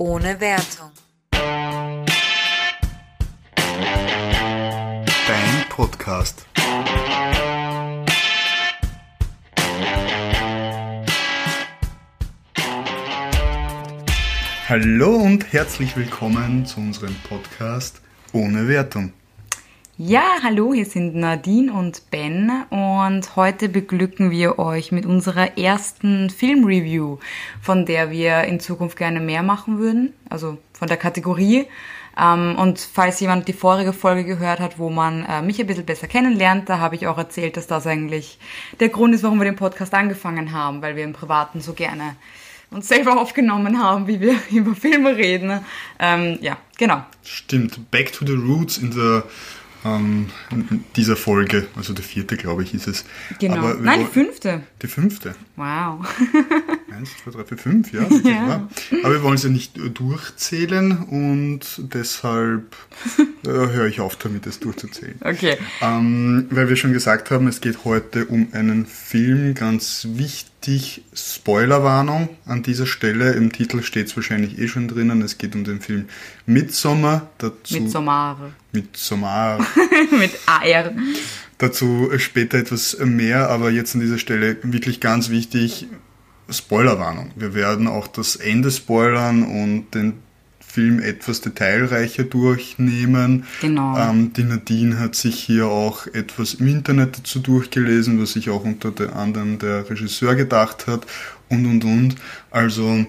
[0.00, 0.90] ohne Wertung.
[1.30, 2.08] Dein
[5.68, 6.46] Podcast.
[14.68, 18.00] Hallo und herzlich willkommen zu unserem Podcast
[18.32, 19.12] ohne Wertung.
[20.02, 26.30] Ja, hallo, hier sind Nadine und Ben und heute beglücken wir euch mit unserer ersten
[26.30, 27.18] Filmreview,
[27.60, 31.66] von der wir in Zukunft gerne mehr machen würden, also von der Kategorie.
[32.18, 35.84] Ähm, und falls jemand die vorige Folge gehört hat, wo man äh, mich ein bisschen
[35.84, 38.38] besser kennenlernt, da habe ich auch erzählt, dass das eigentlich
[38.80, 42.16] der Grund ist, warum wir den Podcast angefangen haben, weil wir im Privaten so gerne
[42.70, 45.60] uns selber aufgenommen haben, wie wir über Filme reden.
[45.98, 47.04] Ähm, ja, genau.
[47.22, 49.24] Stimmt, Back to the Roots in der
[49.84, 50.26] ähm,
[50.96, 53.04] dieser Folge, also der vierte, glaube ich, ist es.
[53.38, 53.74] Genau.
[53.74, 54.62] Nein, die fünfte.
[54.82, 55.34] Die fünfte.
[55.56, 56.06] Wow.
[56.96, 58.06] Eins, zwei, drei, vier, fünf, ja.
[58.24, 58.68] Ja.
[59.02, 62.76] Aber wir wollen sie nicht äh, durchzählen und deshalb
[63.44, 65.18] äh, höre ich auf damit, es durchzuzählen.
[65.22, 65.56] Okay.
[65.80, 70.49] Ähm, weil wir schon gesagt haben, es geht heute um einen Film, ganz wichtig,
[71.14, 73.32] Spoilerwarnung an dieser Stelle.
[73.32, 75.22] Im Titel steht es wahrscheinlich eh schon drinnen.
[75.22, 76.06] Es geht um den Film
[76.46, 77.30] Midsommar.
[77.38, 78.52] Dazu, Mit Somare.
[78.72, 79.66] Midsommar.
[80.18, 80.92] Mit AR.
[81.58, 85.86] Dazu später etwas mehr, aber jetzt an dieser Stelle wirklich ganz wichtig,
[86.48, 87.30] Spoilerwarnung.
[87.36, 90.14] Wir werden auch das Ende spoilern und den
[90.70, 93.44] Film etwas detailreicher durchnehmen.
[93.60, 93.98] Genau.
[93.98, 98.64] Ähm, die Nadine hat sich hier auch etwas im Internet dazu durchgelesen, was sich auch
[98.64, 101.06] unter der anderem der Regisseur gedacht hat
[101.48, 102.14] und und und.
[102.50, 103.04] Also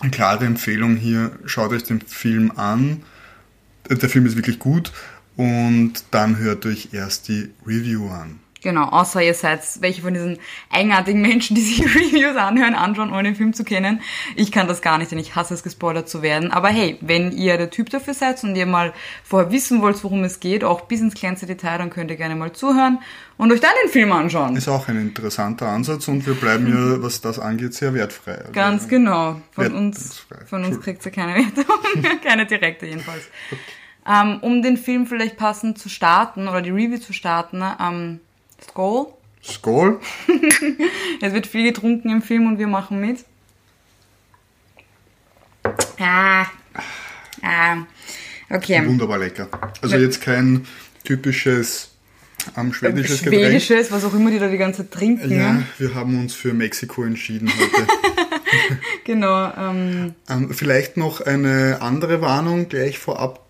[0.00, 3.02] eine klare Empfehlung hier, schaut euch den Film an.
[3.88, 4.92] Äh, Der Film ist wirklich gut
[5.36, 8.41] und dann hört euch erst die Review an.
[8.62, 10.38] Genau, außer ihr seid welche von diesen
[10.70, 14.00] eigenartigen Menschen, die sich Reviews anhören, anschauen, ohne den Film zu kennen.
[14.36, 16.52] Ich kann das gar nicht, denn ich hasse es, gespoilert zu werden.
[16.52, 18.92] Aber hey, wenn ihr der Typ dafür seid und ihr mal
[19.24, 22.36] vorher wissen wollt, worum es geht, auch bis ins kleinste Detail, dann könnt ihr gerne
[22.36, 22.98] mal zuhören
[23.36, 24.56] und euch dann den Film anschauen.
[24.56, 28.38] Ist auch ein interessanter Ansatz und wir bleiben ja, was das angeht, sehr wertfrei.
[28.38, 29.40] Also, Ganz genau.
[29.50, 32.20] Von uns, von uns kriegt ihr keine Wertung.
[32.24, 33.24] keine direkte jedenfalls.
[34.06, 37.62] Ähm, um den Film vielleicht passend zu starten oder die Review zu starten,
[38.62, 39.06] Skull.
[39.42, 40.00] Skoll.
[41.20, 43.24] Es wird viel getrunken im Film und wir machen mit.
[45.98, 46.46] Ah.
[47.42, 47.76] Ah.
[48.50, 48.86] Okay.
[48.86, 49.48] Wunderbar lecker.
[49.80, 50.66] Also jetzt kein
[51.04, 51.92] typisches
[52.56, 53.44] ähm, schwedisches Getränk.
[53.44, 55.30] Schwedisches, was auch immer die da die ganze Zeit trinken.
[55.30, 55.66] Ja, ne?
[55.78, 57.86] wir haben uns für Mexiko entschieden heute.
[59.04, 59.50] Genau.
[59.56, 63.41] Ähm, ähm, vielleicht noch eine andere Warnung gleich vorab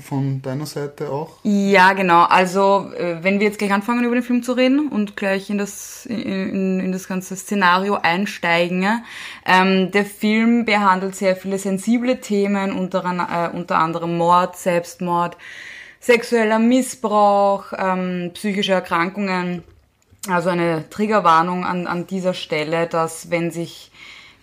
[0.00, 1.38] von deiner Seite auch.
[1.42, 2.22] ja, genau.
[2.24, 5.58] Also, äh, wenn wir jetzt gleich anfangen, über den Film zu reden und gleich in
[5.58, 9.04] das, in, in das ganze Szenario einsteigen.
[9.46, 15.36] Ähm, der Film behandelt sehr viele sensible Themen, unter, äh, unter anderem Mord, Selbstmord,
[16.00, 19.62] sexueller Missbrauch, ähm, psychische Erkrankungen.
[20.28, 23.89] Also eine Triggerwarnung an, an dieser Stelle, dass wenn sich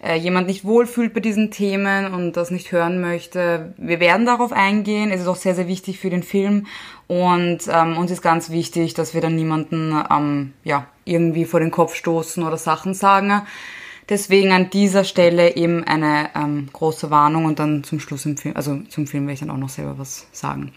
[0.07, 4.51] äh, jemand nicht wohlfühlt bei diesen Themen und das nicht hören möchte, wir werden darauf
[4.51, 5.12] eingehen.
[5.12, 6.68] Es ist auch sehr, sehr wichtig für den Film
[7.07, 11.72] und ähm, uns ist ganz wichtig, dass wir dann niemanden ähm, ja, irgendwie vor den
[11.72, 13.41] Kopf stoßen oder Sachen sagen.
[14.09, 18.56] Deswegen an dieser Stelle eben eine ähm, große Warnung und dann zum Schluss im Film,
[18.56, 20.72] also zum Film werde ich dann auch noch selber was sagen.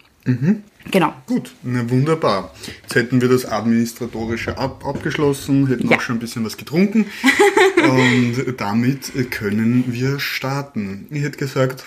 [0.89, 1.13] Genau.
[1.27, 2.53] Gut, na wunderbar.
[2.81, 5.97] Jetzt hätten wir das Administratorische ab, abgeschlossen, hätten Ja.
[5.97, 7.05] auch schon ein bisschen was getrunken
[7.83, 11.07] und damit können wir starten.
[11.11, 11.83] Ich hätte gesagt,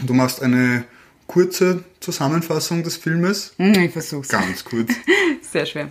[0.00, 0.84] du machst eine
[1.26, 3.54] kurze Zusammenfassung des Filmes.
[3.58, 4.28] Hm, Ich versuch's.
[4.28, 4.90] Ganz kurz.
[5.52, 5.90] Sehr schwer.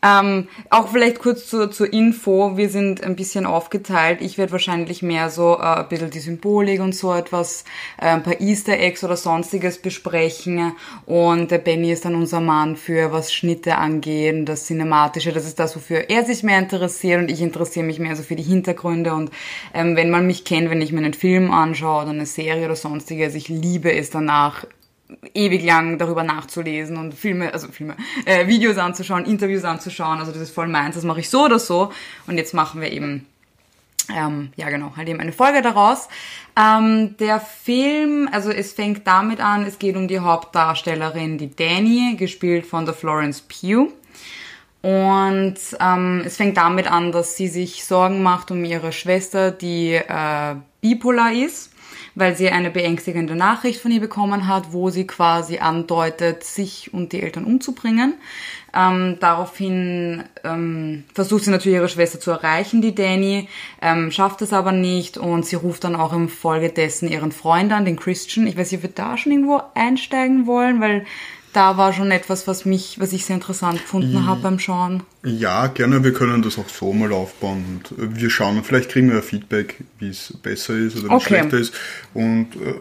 [0.00, 4.20] Ähm, auch vielleicht kurz zur, zur Info, wir sind ein bisschen aufgeteilt.
[4.20, 7.64] Ich werde wahrscheinlich mehr so äh, ein bisschen die Symbolik und so etwas,
[8.00, 10.72] äh, ein paar Easter Eggs oder sonstiges besprechen.
[11.04, 15.32] Und der Benny ist dann unser Mann für was Schnitte angeht das Cinematische.
[15.32, 18.36] Das ist das, wofür er sich mehr interessiert und ich interessiere mich mehr so für
[18.36, 19.14] die Hintergründe.
[19.14, 19.30] Und
[19.74, 22.76] ähm, wenn man mich kennt, wenn ich mir einen Film anschaue oder eine Serie oder
[22.76, 24.64] sonstiges, ich liebe es danach,
[25.34, 30.18] ewig lang darüber nachzulesen und Filme, also Filme, äh, Videos anzuschauen, Interviews anzuschauen.
[30.18, 31.92] Also das ist voll meins, das mache ich so oder so.
[32.26, 33.26] Und jetzt machen wir eben,
[34.14, 36.08] ähm, ja genau, halt eben eine Folge daraus.
[36.56, 42.16] Ähm, der Film, also es fängt damit an, es geht um die Hauptdarstellerin, die Danny,
[42.16, 43.92] gespielt von der Florence Pugh.
[44.80, 49.94] Und ähm, es fängt damit an, dass sie sich Sorgen macht um ihre Schwester, die
[49.94, 51.72] äh, bipolar ist,
[52.14, 57.12] weil sie eine beängstigende Nachricht von ihr bekommen hat, wo sie quasi andeutet, sich und
[57.12, 58.14] die Eltern umzubringen.
[58.74, 63.48] Ähm, daraufhin ähm, versucht sie natürlich ihre Schwester zu erreichen, die Danny,
[63.80, 67.72] ähm, schafft es aber nicht und sie ruft dann auch im Folge dessen ihren Freund
[67.72, 68.46] an, den Christian.
[68.46, 71.06] Ich weiß nicht, ob wir da schon irgendwo einsteigen wollen, weil
[71.52, 75.02] da war schon etwas, was mich, was ich sehr interessant gefunden habe beim Schauen.
[75.24, 76.04] Ja, gerne.
[76.04, 78.62] Wir können das auch so mal aufbauen und wir schauen.
[78.64, 81.26] Vielleicht kriegen wir Feedback, wie es besser ist oder Okay.
[81.28, 81.74] schlechter ist.
[82.14, 82.74] Und äh,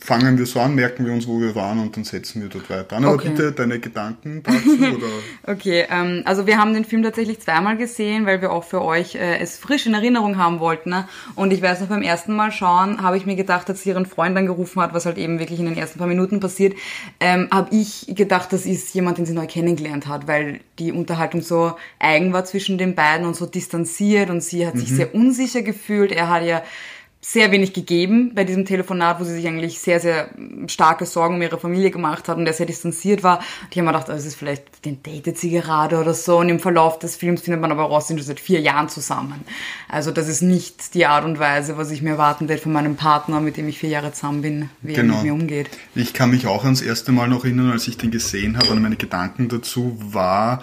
[0.00, 2.68] fangen wir so an, merken wir uns, wo wir waren und dann setzen wir dort
[2.70, 3.04] weiter an.
[3.04, 3.28] Aber Okay.
[3.30, 4.58] bitte deine Gedanken dazu
[4.96, 5.06] oder
[5.46, 9.14] Okay, ähm, also wir haben den Film tatsächlich zweimal gesehen, weil wir auch für euch
[9.14, 10.90] äh, es frisch in Erinnerung haben wollten.
[10.90, 11.06] Ne?
[11.34, 14.06] Und ich weiß noch, beim ersten Mal schauen, habe ich mir gedacht, als sie ihren
[14.06, 16.74] Freund angerufen hat, was halt eben wirklich in den ersten paar Minuten passiert,
[17.20, 21.42] ähm, habe ich gedacht, das ist jemand, den sie neu kennengelernt hat, weil die Unterhaltung
[21.42, 25.62] so eigen war zwischen den beiden und so distanziert und sie hat sich sehr unsicher
[25.62, 26.10] gefühlt.
[26.12, 26.62] Er hat ja
[27.22, 30.30] sehr wenig gegeben bei diesem Telefonat, wo sie sich eigentlich sehr, sehr
[30.68, 33.38] starke Sorgen um ihre Familie gemacht hat und er sehr distanziert war.
[33.38, 36.38] Und ich habe mir gedacht, also es ist vielleicht, den datet sie gerade oder so.
[36.38, 38.88] Und im Verlauf des Films findet man aber raus, sie sind schon seit vier Jahren
[38.88, 39.44] zusammen.
[39.88, 42.96] Also das ist nicht die Art und Weise, was ich mir erwarten werde von meinem
[42.96, 45.16] Partner, mit dem ich vier Jahre zusammen bin, wie er Genau.
[45.16, 45.68] mit mir umgeht.
[45.94, 48.80] Ich kann mich auch ans erste Mal noch erinnern, als ich den gesehen habe, und
[48.80, 50.62] meine Gedanken dazu war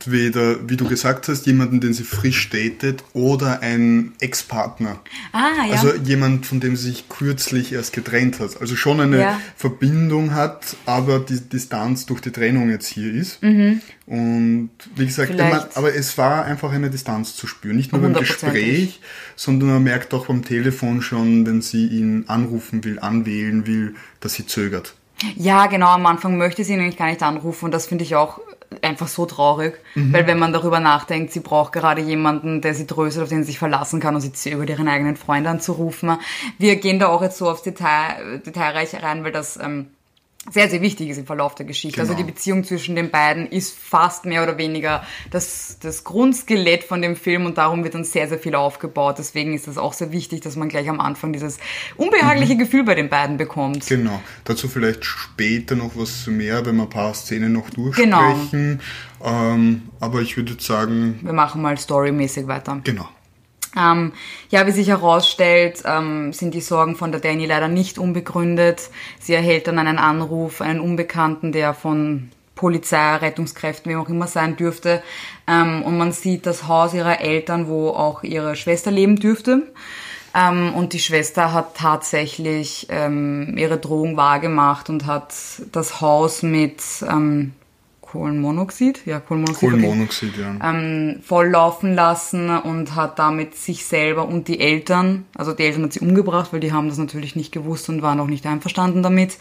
[0.00, 5.00] entweder, wie du gesagt hast, jemanden, den sie frisch datet, oder ein Ex-Partner.
[5.32, 5.72] Ah, ja.
[5.72, 8.60] Also jemand, von dem sie sich kürzlich erst getrennt hat.
[8.60, 9.40] Also schon eine Ja.
[9.56, 13.42] Verbindung hat, aber die Distanz durch die Trennung jetzt hier ist.
[13.42, 15.36] Und wie gesagt, Mhm.
[15.36, 17.76] Man, aber es war einfach eine Distanz zu spüren.
[17.76, 18.14] Nicht nur beim.
[18.14, 19.00] Gespräch,
[19.36, 24.34] sondern man merkt auch beim Telefon schon, wenn sie ihn anrufen will, anwählen will, dass
[24.34, 24.94] sie zögert.
[25.36, 28.14] Ja, genau, am Anfang möchte sie ihn eigentlich gar nicht anrufen und das finde ich
[28.16, 28.40] auch
[28.82, 33.22] einfach so traurig, weil wenn man darüber nachdenkt, sie braucht gerade jemanden, der sie tröstet,
[33.22, 36.18] auf den sie sich verlassen kann und sie zögert, ihren eigenen Freund anzurufen.
[36.58, 39.88] Wir gehen da auch jetzt so aufs Detail, detailreich rein, weil das ähm,
[40.50, 42.00] sehr, sehr wichtig ist im Verlauf der Geschichte.
[42.00, 42.26] Also Genau.
[42.26, 47.16] die Beziehung zwischen den beiden ist fast mehr oder weniger das, das Grundskelett von dem
[47.16, 49.16] Film und darum wird dann sehr, sehr viel aufgebaut.
[49.18, 51.58] Deswegen ist es auch sehr wichtig, dass man gleich am Anfang dieses
[51.96, 53.86] unbehagliche Gefühl bei den beiden bekommt.
[53.86, 54.20] Genau.
[54.44, 57.84] Dazu vielleicht später noch was mehr, wenn wir ein paar Szenen noch Genau.
[58.32, 58.80] durchsprechen.
[59.22, 62.80] Ähm, aber ich würde sagen, Wir machen mal storymäßig weiter.
[62.84, 63.08] genau.
[63.76, 64.12] Ähm,
[64.50, 68.90] ja, wie sich herausstellt, ähm, sind die Sorgen von der Danny leider nicht unbegründet.
[69.20, 74.56] Sie erhält dann einen Anruf, einen Unbekannten, der von Polizei, Rettungskräften, wem auch immer sein
[74.56, 75.02] dürfte.
[75.46, 79.62] Ähm, und man sieht das Haus ihrer Eltern, wo auch ihre Schwester leben dürfte.
[80.34, 85.34] Ähm, und die Schwester hat tatsächlich ähm, ihre Drohung wahrgemacht und hat
[85.72, 87.54] das Haus mit ähm,
[88.10, 90.70] Kohlenmonoxid, ja, Kohlenmonoxid, okay Kohlenmonoxid, ja.
[90.70, 95.92] ähm, volllaufen lassen und hat damit sich selber und die Eltern, also die Eltern hat
[95.92, 99.36] sie umgebracht, weil die haben das natürlich nicht gewusst und waren auch nicht einverstanden damit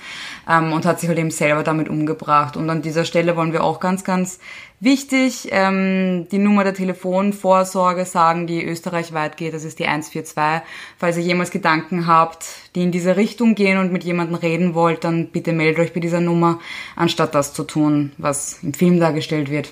[0.50, 2.58] ähm, und hat sich halt eben selber damit umgebracht.
[2.58, 4.40] Und an dieser Stelle wollen wir auch ganz, ganz
[4.80, 10.64] wichtig ähm, die Nummer der Telefonvorsorge sagen, die österreichweit geht, das ist die 142.
[10.98, 12.46] Falls ihr jemals Gedanken habt,
[12.76, 16.00] die in diese Richtung gehen und mit jemandem reden wollt, dann bitte meldet euch bei
[16.00, 16.60] dieser Nummer,
[16.96, 19.72] anstatt das zu tun, was im Film dargestellt wird.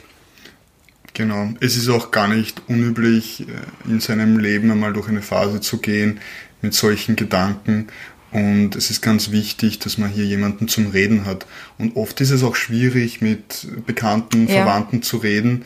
[1.13, 1.54] Genau.
[1.62, 5.78] Es ist auch gar nicht unüblich, äh, in seinem Leben einmal durch eine Phase zu
[5.78, 6.19] gehen
[6.62, 7.88] mit solchen Gedanken.
[8.36, 11.46] Und es ist ganz wichtig, dass man hier jemanden zum Reden hat.
[11.78, 14.56] Und oft ist es auch schwierig, mit Bekannten, Ja.
[14.56, 15.64] Verwandten zu reden,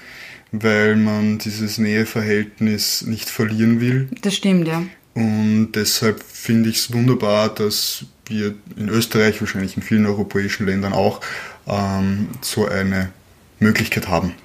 [0.51, 4.07] weil man dieses Näheverhältnis nicht verlieren will.
[4.21, 4.83] Das stimmt, ja.
[5.15, 10.93] Und deshalb finde ich es wunderbar, dass wir in Österreich, wahrscheinlich in vielen europäischen Ländern
[10.93, 11.21] auch,
[11.67, 13.09] ähm, so eine
[13.59, 14.35] Möglichkeit haben.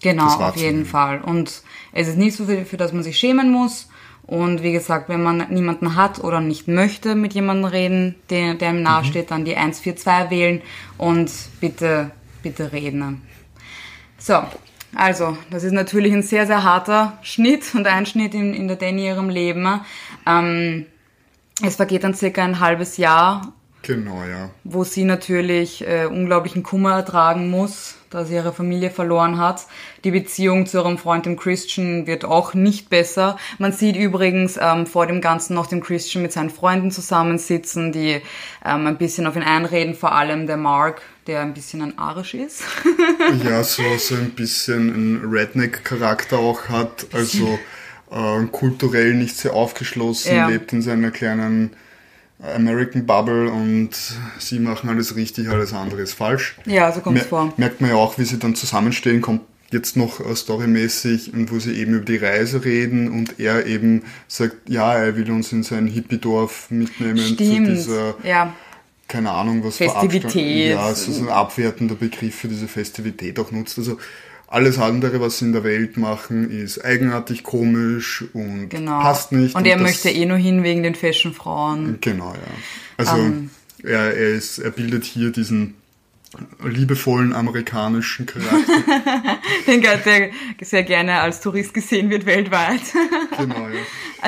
[0.00, 1.20] Genau, auf jeden Fall.
[1.20, 3.88] Und es ist nicht so viel, für das man sich schämen muss.
[4.26, 8.70] Und wie gesagt, wenn man niemanden hat oder nicht möchte mit jemandem reden, der, der
[8.70, 10.62] ihm nahesteht, dann die 142 wählen
[10.96, 12.10] und bitte,
[12.42, 13.22] bitte reden.
[14.18, 14.42] So,
[14.94, 19.06] also, das ist natürlich ein sehr, sehr harter Schnitt und Einschnitt in, in der Danny
[19.06, 19.80] ihrem Leben.
[20.26, 20.86] Ähm,
[21.62, 23.52] es vergeht dann circa ein halbes Jahr
[23.84, 24.50] Genau, ja.
[24.64, 29.66] wo sie natürlich äh, unglaublichen Kummer ertragen muss, da sie ihre Familie verloren hat.
[30.04, 33.36] Die Beziehung zu ihrem Freund, dem Christian, wird auch nicht besser.
[33.58, 38.20] Man sieht übrigens ähm, vor dem Ganzen noch den Christian mit seinen Freunden zusammensitzen, die
[38.64, 42.34] ähm, ein bisschen auf ihn einreden, vor allem der Mark, der ein bisschen ein Arisch
[42.34, 42.62] ist.
[43.44, 47.58] Ja, so, so ein bisschen einen Redneck-Charakter auch hat, also
[48.10, 50.48] äh, kulturell nicht sehr aufgeschlossen, Ja.
[50.48, 51.70] lebt in seiner kleinen
[52.54, 53.90] American Bubble und
[54.38, 56.56] sie machen alles richtig, alles andere ist falsch.
[56.66, 57.52] ja, so kommt's Mer vor.
[57.56, 61.72] Merkt man ja auch, wie sie dann zusammenstehen, kommt jetzt noch äh, storymäßig, wo sie
[61.74, 65.86] eben über die Reise reden und er eben sagt, ja, er will uns in sein
[65.86, 67.66] Hippie-Dorf mitnehmen Stimmt.
[67.66, 68.52] zu dieser, ja.
[69.08, 70.22] keine Ahnung, was Festivität.
[70.22, 73.78] für Abstand- Ja, es ist ein abwertender Begriff für diese Festivität auch nutzt.
[73.78, 73.98] Also
[74.54, 79.00] alles andere, was sie in der Welt machen, ist eigenartig, komisch und Genau.
[79.00, 79.54] passt nicht.
[79.54, 81.98] Und er das- möchte eh nur hin wegen den Fashion-Frauen.
[82.00, 82.40] Genau, ja.
[82.96, 83.50] Also Ähm.
[83.82, 85.74] er, er, ist, er bildet hier diesen
[86.64, 88.56] liebevollen amerikanischen Charakter.
[89.68, 90.30] Den Guy, der
[90.62, 92.80] sehr gerne als Tourist gesehen wird weltweit.
[93.38, 93.80] genau, ja.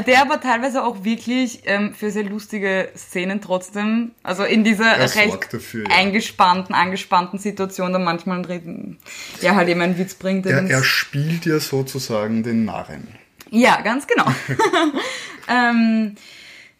[0.04, 5.14] Der aber teilweise auch wirklich ähm, für sehr lustige Szenen trotzdem, also in dieser Er
[5.14, 5.96] recht dafür, ja.
[5.96, 8.98] eingespannten, angespannten Situation dann manchmal reden,
[9.40, 10.44] ja halt eben einen Witz bringt.
[10.44, 13.08] Er, er spielt ja sozusagen den Narren.
[13.50, 14.26] Ja, ganz genau.
[15.48, 16.16] ähm,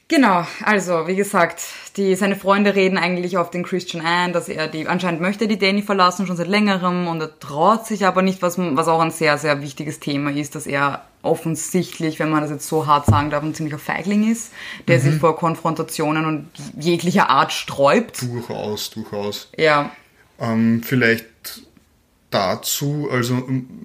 [0.09, 1.63] genau, also wie gesagt,
[1.97, 5.59] die, seine Freunde reden eigentlich auf den Christian ein, dass er die, anscheinend möchte die
[5.59, 9.11] Danny verlassen, schon seit längerem und er traut sich aber nicht, was, was auch ein
[9.11, 13.31] sehr, sehr wichtiges Thema ist, dass er offensichtlich, wenn man das jetzt so hart sagen
[13.31, 14.53] darf, ein ziemlicher Feigling ist,
[14.89, 18.23] der sich vor Konfrontationen und jeglicher Art sträubt.
[18.23, 19.51] Durchaus, durchaus.
[19.57, 19.91] Ja,
[20.39, 21.27] Ähm, vielleicht
[22.31, 23.43] dazu, also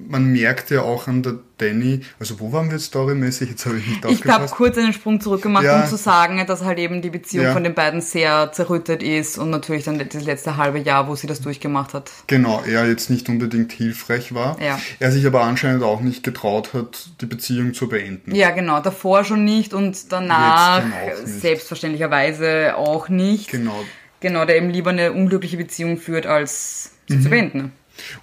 [0.10, 3.50] man merkt ja auch an der Danny, also wo waren wir jetzt storymäßig?
[3.52, 5.84] Jetzt habe ich nicht Ich habe kurz einen Sprung zurück gemacht, Ja.
[5.84, 7.54] um zu sagen, dass halt eben die Beziehung Ja.
[7.54, 11.28] von den beiden sehr zerrüttet ist und natürlich dann das letzte halbe Jahr, wo sie
[11.28, 12.10] das durchgemacht hat.
[12.28, 14.60] Genau, er jetzt nicht unbedingt hilfreich war.
[14.62, 14.80] Ja.
[15.00, 18.34] Er sich aber anscheinend auch nicht getraut hat, die Beziehung zu beenden.
[18.34, 20.84] Ja, genau, davor schon nicht und danach auch
[21.24, 21.42] nicht.
[21.42, 23.50] selbstverständlicherweise auch nicht.
[23.52, 23.76] Genau.
[24.20, 27.22] Genau, der eben lieber eine unglückliche Beziehung führt, als sie Mhm.
[27.24, 27.72] zu beenden.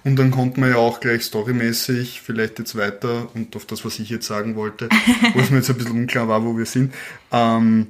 [0.03, 3.99] Und dann konnte man ja auch gleich storymäßig vielleicht jetzt weiter und auf das, was
[3.99, 4.89] ich jetzt sagen wollte,
[5.33, 6.93] wo es mir jetzt ein bisschen unklar war, wo wir sind.
[7.31, 7.87] Ähm,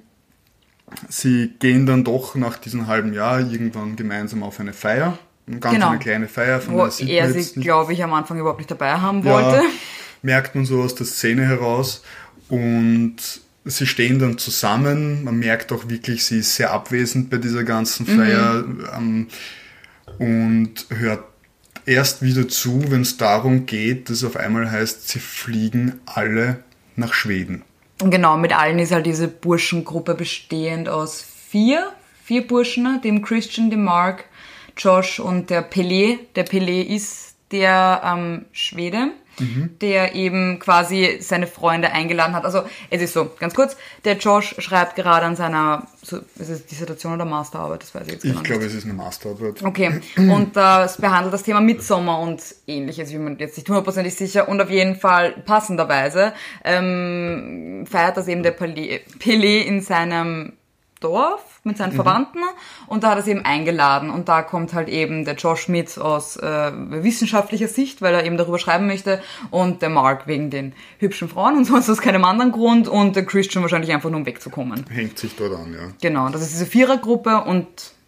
[1.08, 5.18] sie gehen dann doch nach diesem halben Jahr irgendwann gemeinsam auf eine Feier.
[5.48, 5.90] Eine ganz Genau.
[5.90, 9.24] eine kleine Feier, von Wo er sie, glaube ich, am Anfang überhaupt nicht dabei haben
[9.24, 9.62] Ja, wollte.
[10.22, 12.04] merkt man so aus der Szene heraus.
[12.50, 13.18] Und
[13.66, 15.24] sie stehen dann zusammen.
[15.24, 18.18] Man merkt auch wirklich, sie ist sehr abwesend bei dieser ganzen Mhm.
[18.20, 18.64] Feier
[18.98, 19.28] ähm,
[20.18, 21.24] und hört
[21.90, 26.64] erst wieder zu, wenn es darum geht, dass auf einmal heißt, sie fliegen alle
[26.96, 27.64] nach Schweden.
[27.98, 31.92] Genau, mit allen ist halt diese Burschengruppe bestehend aus vier,
[32.24, 34.26] vier Burschen, dem Christian, dem Mark,
[34.78, 36.20] Josh und der Pelé.
[36.36, 39.12] Der Pelé ist der ähm, Schwede,
[39.82, 42.46] der eben quasi seine Freunde eingeladen hat.
[42.46, 46.66] Also es ist so, ganz kurz, der Josh schreibt gerade an seiner, so, ist es
[46.66, 48.72] Dissertation oder Masterarbeit, das weiß ich jetzt Ich glaube, nicht.
[48.72, 49.64] es ist eine Masterarbeit.
[49.64, 54.16] Okay, und das behandelt das Thema Midsommar und ähnliches, ich bin mir jetzt nicht hundertprozentig
[54.16, 54.48] sicher.
[54.48, 60.54] Und auf jeden Fall passenderweise ähm, feiert das eben der Pelé in seinem
[61.00, 62.40] Dorf mit seinen Verwandten
[62.88, 65.98] und da hat er sie eben eingeladen und da kommt halt eben der Josh mit
[65.98, 70.74] aus äh, wissenschaftlicher Sicht, weil er eben darüber schreiben möchte und der Mark wegen den
[70.98, 74.26] hübschen Frauen und sonst aus keinem anderen Grund und der Christian wahrscheinlich einfach nur um
[74.26, 74.86] wegzukommen.
[74.90, 75.92] Hängt sich dort an, ja.
[76.02, 77.68] Genau, das ist diese Vierergruppe und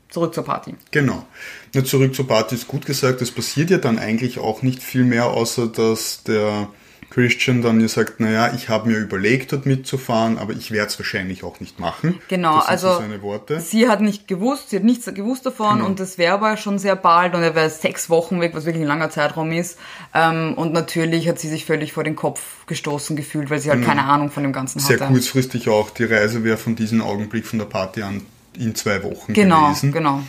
[0.09, 0.75] zurück zur Party.
[0.91, 1.25] Genau.
[1.73, 3.21] Na, zurück zur Party ist gut gesagt.
[3.21, 6.67] Es passiert ja dann eigentlich auch nicht viel mehr, außer dass der
[7.11, 10.97] Christian dann ja sagt, naja, ich habe mir überlegt, dort mitzufahren, aber ich werde es
[10.97, 12.19] wahrscheinlich auch nicht machen.
[12.29, 13.59] Genau, das also so seine Worte.
[13.59, 15.85] sie hat nicht gewusst, sie hat nichts gewusst davon Genau.
[15.87, 18.83] und das wäre aber schon sehr bald und er wäre sechs Wochen weg, was wirklich
[18.83, 19.77] ein langer Zeitraum ist.
[20.15, 23.83] Ähm, und natürlich hat sie sich völlig vor den Kopf gestoßen gefühlt, weil sie halt
[23.83, 25.11] keine Ahnung von dem Ganzen Sehr hatte.
[25.11, 25.89] kurzfristig auch.
[25.91, 28.21] Die Reise wäre von diesem Augenblick von der Party an
[28.57, 29.91] in zwei Wochen Genau, gewesen.
[29.91, 30.21] genau.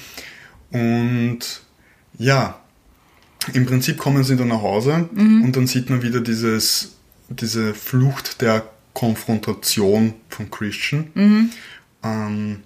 [0.72, 1.40] Und
[2.18, 2.58] ja,
[3.52, 5.08] im Prinzip kommen sie dann nach Hause
[5.44, 6.96] und dann sieht man wieder dieses,
[7.28, 11.50] diese Flucht der Konfrontation von Christian.
[12.04, 12.58] Ähm,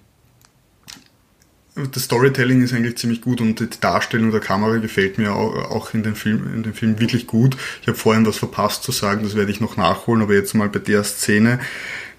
[1.93, 5.93] das Storytelling ist eigentlich ziemlich gut und die Darstellung der Kamera gefällt mir au- auch
[5.93, 7.55] in dem Film, in dem Film wirklich gut.
[7.81, 10.69] Ich habe vorhin was verpasst zu sagen, das werde ich noch nachholen, aber jetzt mal
[10.69, 11.59] bei der Szene.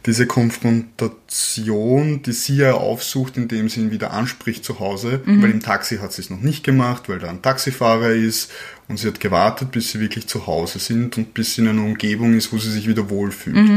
[0.08, 5.60] Diese Konfrontation, die sie ja aufsucht, indem sie ihn wieder anspricht zu Hause, weil im
[5.60, 8.50] Taxi hat sie es noch nicht gemacht, weil da ein Taxifahrer ist
[8.88, 11.84] und sie hat gewartet, bis sie wirklich zu Hause sind und bis sie in einer
[11.84, 13.68] Umgebung ist, wo sie sich wieder wohlfühlt.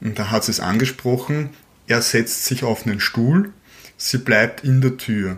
[0.00, 1.50] Und da hat sie es angesprochen,
[1.86, 3.52] er setzt sich auf einen Stuhl,
[3.96, 5.36] sie bleibt in der Tür.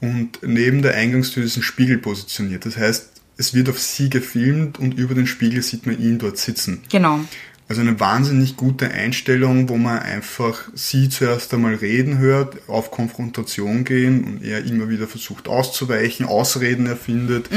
[0.00, 2.64] Und neben der Eingangstür ist ein Spiegel positioniert.
[2.64, 6.38] Das heißt, es wird auf sie gefilmt und über den Spiegel sieht man ihn dort
[6.38, 6.82] sitzen.
[6.90, 7.20] Genau.
[7.68, 13.84] Also eine wahnsinnig gute Einstellung, wo man einfach sie zuerst einmal reden hört, auf Konfrontation
[13.84, 17.48] gehen und er immer wieder versucht auszuweichen, Ausreden erfindet.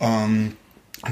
[0.00, 0.52] Ähm,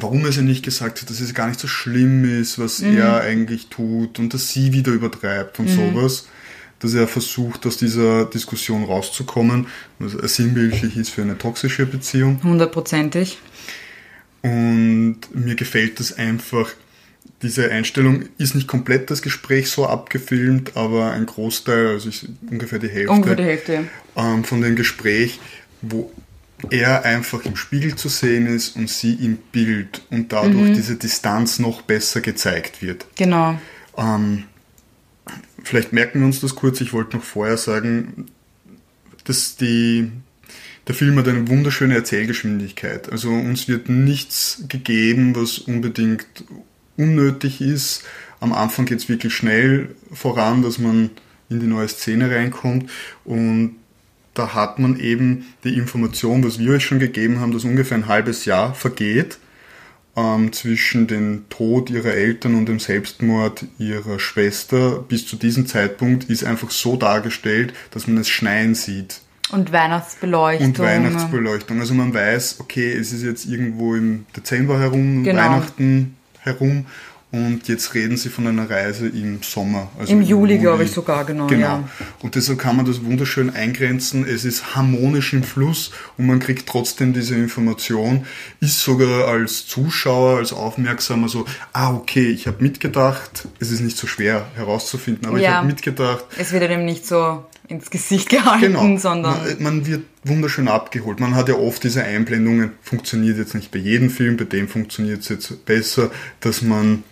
[0.00, 3.20] warum er sie nicht gesagt hat, dass es gar nicht so schlimm ist, was er
[3.20, 6.26] eigentlich tut und dass sie wieder übertreibt und sowas.
[6.80, 12.40] Dass er versucht, aus dieser Diskussion rauszukommen, was sinnbildlich ist für eine toxische Beziehung.
[12.42, 13.38] Hundertprozentig.
[14.42, 16.72] Und mir gefällt das einfach.
[17.44, 22.08] Diese Einstellung ist nicht komplett das Gespräch so abgefilmt, aber ein Großteil, also
[22.50, 23.84] ungefähr die Hälfte, Ungefähr die Hälfte.
[24.16, 25.40] Ähm, von dem Gespräch,
[25.82, 26.10] wo
[26.70, 30.74] er einfach im Spiegel zu sehen ist und sie im Bild und dadurch mhm.
[30.74, 33.04] diese Distanz noch besser gezeigt wird.
[33.16, 33.58] Genau.
[33.98, 34.44] Ähm,
[35.62, 36.80] vielleicht merken wir uns das kurz.
[36.80, 38.28] Ich wollte noch vorher sagen,
[39.24, 40.10] dass die,
[40.88, 43.12] der Film hat eine wunderschöne Erzählgeschwindigkeit.
[43.12, 46.26] Also uns wird nichts gegeben, was unbedingt
[46.96, 48.04] unnötig ist.
[48.40, 51.10] Am Anfang geht es wirklich schnell voran, dass man
[51.48, 52.90] in die neue Szene reinkommt
[53.24, 53.76] und
[54.34, 58.08] da hat man eben die Information, was wir euch schon gegeben haben, dass ungefähr ein
[58.08, 59.38] halbes Jahr vergeht
[60.16, 65.04] ähm, zwischen dem Tod ihrer Eltern und dem Selbstmord ihrer Schwester.
[65.08, 69.20] Bis zu diesem Zeitpunkt ist einfach so dargestellt, dass man es schneien sieht.
[69.50, 70.66] Und Weihnachtsbeleuchtung.
[70.66, 71.80] Und Weihnachtsbeleuchtung.
[71.80, 75.42] Also man weiß, okay, es ist jetzt irgendwo im Dezember herum, genau.
[75.42, 76.86] Weihnachten herum
[77.34, 79.90] und jetzt reden sie von einer Reise im Sommer.
[79.98, 80.58] Also Im, Juli, Juli.
[80.58, 81.48] glaube ich sogar, genau.
[81.48, 81.66] Genau.
[81.66, 81.88] Ja.
[82.22, 84.24] Und deshalb kann man das wunderschön eingrenzen.
[84.24, 88.24] Es ist harmonisch im Fluss und man kriegt trotzdem diese Information.
[88.60, 93.48] Ist sogar als Zuschauer, als Aufmerksamer so, ah, okay, ich habe mitgedacht.
[93.58, 95.42] Es ist nicht so schwer herauszufinden, aber ja.
[95.42, 96.24] ich habe mitgedacht.
[96.38, 98.96] Es wird einem nicht so ins Gesicht gehalten, genau.
[98.98, 99.38] sondern.
[99.58, 101.20] Man, man, wird wunderschön abgeholt.
[101.20, 105.20] Man hat ja oft diese Einblendungen, funktioniert jetzt nicht bei jedem Film, bei dem funktioniert
[105.20, 107.04] es jetzt besser, dass man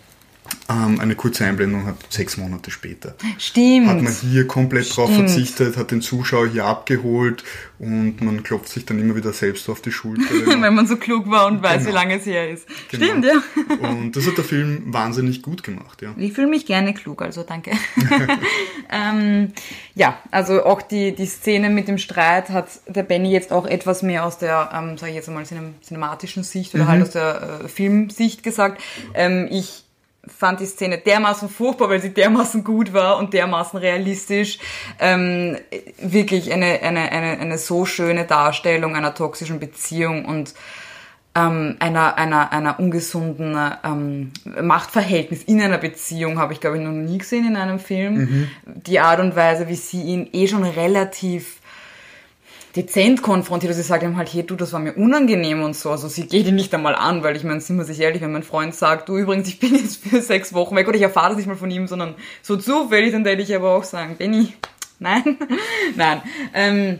[0.69, 3.15] ähm, eine kurze Einblendung hat, sechs Monate später.
[3.37, 3.87] Stimmt.
[3.87, 7.43] Hat man hier komplett drauf verzichtet, hat den Zuschauer hier abgeholt
[7.79, 10.23] und man klopft sich dann immer wieder selbst auf die Schulter.
[10.45, 11.89] Wenn man so klug war und weiß, genau.
[11.89, 12.65] wie lange es her ist.
[12.89, 13.05] Genau.
[13.05, 13.89] Stimmt, ja.
[13.89, 16.13] Und das hat der Film wahnsinnig gut gemacht, ja.
[16.17, 17.71] Ich fühle mich gerne klug, also danke.
[18.91, 19.51] ähm,
[19.95, 24.01] ja, also auch die, die Szene mit dem Streit hat der Benny jetzt auch etwas
[24.01, 26.87] mehr aus der, ähm, sage ich jetzt einmal, cinematischen Sicht oder mhm.
[26.87, 28.81] halt aus der äh, Filmsicht gesagt.
[29.13, 29.82] Ähm, ich
[30.27, 34.59] fand die Szene dermaßen furchtbar, weil sie dermaßen gut war und dermaßen realistisch.
[34.99, 35.57] Ähm,
[35.99, 40.53] wirklich eine, eine, eine, eine so schöne Darstellung einer toxischen Beziehung und
[41.35, 46.91] ähm, einer, einer, einer ungesunden ähm, Machtverhältnis in einer Beziehung habe ich, glaube ich, noch
[46.91, 48.15] nie gesehen in einem Film.
[48.15, 48.49] Mhm.
[48.65, 51.59] Die Art und Weise, wie sie ihn eh schon relativ
[52.75, 53.71] dezent konfrontiert.
[53.71, 55.91] Also sie sagt ihm halt, hey du, das war mir unangenehm und so.
[55.91, 58.31] Also sie geht ihn nicht einmal an, weil ich meine, sind wir sich ehrlich, wenn
[58.31, 61.29] mein Freund sagt, du übrigens, ich bin jetzt für sechs Wochen weg oder ich erfahre
[61.29, 64.53] das nicht mal von ihm, sondern so zufällig, dann werde ich aber auch sagen, Benny,
[64.99, 65.37] nein,
[65.95, 66.21] nein.
[66.53, 66.99] Ähm,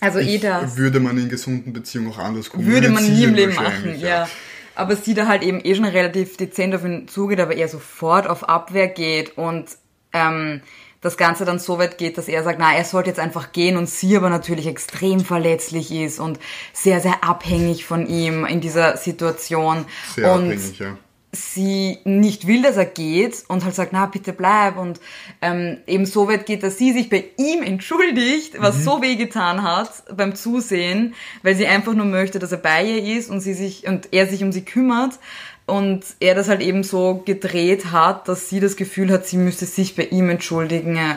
[0.00, 0.76] also ich eh das.
[0.76, 2.82] Würde man in gesunden Beziehungen auch anders kommunizieren.
[2.82, 4.08] Würde man nie im Leben machen, ja.
[4.08, 4.28] ja.
[4.74, 8.26] Aber sie da halt eben eh schon relativ dezent auf ihn zugeht, aber er sofort
[8.26, 9.66] auf Abwehr geht und
[10.12, 10.62] ähm,
[11.04, 13.76] das Ganze dann so weit geht, dass er sagt, na, er sollte jetzt einfach gehen
[13.76, 16.40] und sie aber natürlich extrem verletzlich ist und
[16.72, 19.84] sehr, sehr abhängig von ihm in dieser Situation.
[20.14, 20.96] Sehr und abhängig, ja.
[21.30, 24.98] sie nicht will, dass er geht und halt sagt, na, bitte bleib und
[25.42, 28.82] ähm, eben so weit geht, dass sie sich bei ihm entschuldigt, was mhm.
[28.82, 33.28] so wehgetan hat beim Zusehen, weil sie einfach nur möchte, dass er bei ihr ist
[33.28, 35.18] und sie sich und er sich um sie kümmert
[35.66, 39.64] und er das halt eben so gedreht hat, dass sie das Gefühl hat, sie müsste
[39.64, 41.16] sich bei ihm entschuldigen äh,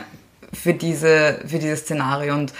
[0.52, 2.34] für diese, für dieses Szenario.
[2.34, 2.54] Und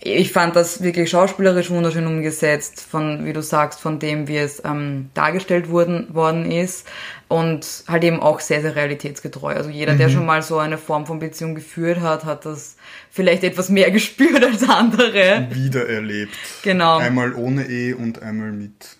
[0.00, 4.62] ich fand das wirklich schauspielerisch wunderschön umgesetzt, von, wie du sagst, von dem, wie es
[4.64, 6.86] ähm, dargestellt worden, worden ist.
[7.26, 9.54] Und halt eben auch sehr, sehr realitätsgetreu.
[9.54, 9.98] Also jeder, mhm.
[9.98, 12.76] der schon mal so eine Form von Beziehung geführt hat, hat das
[13.10, 15.48] vielleicht etwas mehr gespürt als andere.
[15.50, 16.36] Wiedererlebt.
[16.62, 16.98] Genau.
[16.98, 18.96] Einmal ohne Ehe und einmal mit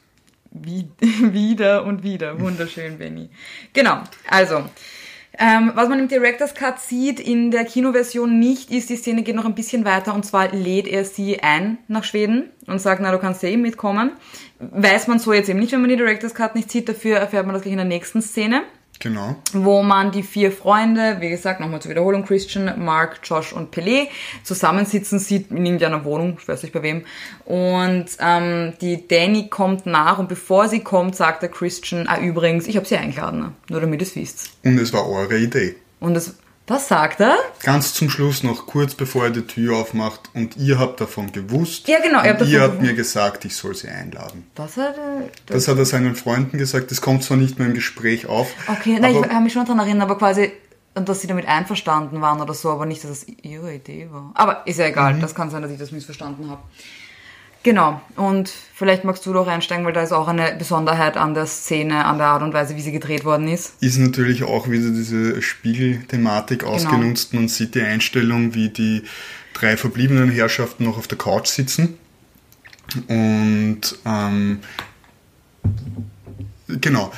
[0.53, 2.41] wie, wieder und wieder.
[2.41, 3.29] Wunderschön, Benny.
[3.73, 4.65] Genau, also.
[5.39, 9.35] Ähm, was man im Director's Cut sieht, in der Kinoversion nicht, ist, die Szene geht
[9.35, 13.11] noch ein bisschen weiter und zwar lädt er sie ein nach Schweden und sagt, na,
[13.11, 14.13] du kannst ja eben mitkommen.
[14.59, 17.47] Weiß man so jetzt eben nicht, wenn man die Director's Cut nicht sieht, dafür erfährt
[17.47, 18.63] man das gleich in der nächsten Szene.
[19.03, 19.35] Genau.
[19.53, 24.07] Wo man die vier Freunde, wie gesagt, nochmal zur Wiederholung, Christian, Mark, Josh und Pelé,
[24.45, 27.05] zusammensitzen sieht in irgendeiner Wohnung, ich weiß nicht bei wem.
[27.45, 32.69] Und ähm, die Danny kommt nach und bevor sie kommt, sagt der Christian, ah übrigens,
[32.69, 34.51] ich habe sie eingeladen, nur damit ihr es wisst.
[34.63, 35.75] Und es war eure Idee.
[35.99, 37.37] Und es was sagt er?
[37.63, 41.89] Ganz zum Schluss noch kurz bevor er die Tür aufmacht und ihr habt davon gewusst.
[41.89, 42.21] Ja, genau.
[42.21, 44.47] Und ihr habt mir gesagt, ich soll sie einladen.
[44.55, 45.29] Das hat er.
[45.47, 46.91] Das, das hat er seinen Freunden gesagt.
[46.91, 48.49] Das kommt zwar nicht mehr im Gespräch auf.
[48.69, 50.53] Okay, nein, ich habe mich schon daran erinnert, aber quasi,
[50.95, 54.31] dass sie damit einverstanden waren oder so, aber nicht, dass es ihre Idee war.
[54.35, 55.21] Aber ist ja egal, mhm.
[55.21, 56.63] das kann sein, dass ich das missverstanden habe.
[57.63, 58.01] Genau.
[58.17, 62.05] Und vielleicht magst du doch einsteigen, weil da ist auch eine Besonderheit an der Szene,
[62.05, 63.75] an der Art und Weise, wie sie gedreht worden ist.
[63.81, 66.73] Ist natürlich auch wieder diese Spiegelthematik genau.
[66.73, 67.35] ausgenutzt.
[67.35, 69.05] Man sieht die Einstellung, wie die
[69.55, 71.99] drei verbliebenen Herrschaften noch auf der Couch sitzen.
[73.09, 74.59] Und ähm,
[76.81, 77.13] Genau.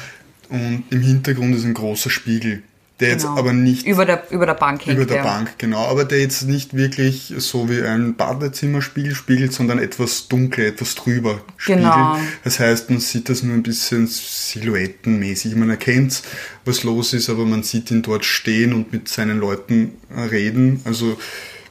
[0.48, 2.62] Und im Hintergrund ist ein großer Spiegel.
[3.00, 3.36] Der jetzt Genau.
[3.36, 5.24] aber nicht Über der, über der Bank hängt über der der.
[5.24, 10.66] Bank, genau, aber der jetzt nicht wirklich so wie ein Badezimmerspiegel spiegelt, sondern etwas dunkler,
[10.66, 11.82] etwas drüber spiegelt.
[11.84, 12.16] Genau.
[12.44, 15.56] Das heißt, man sieht das nur ein bisschen silhouettenmäßig.
[15.56, 16.22] Man erkennt,
[16.64, 20.80] was los ist, aber man sieht ihn dort stehen und mit seinen Leuten äh, reden.
[20.84, 21.18] Also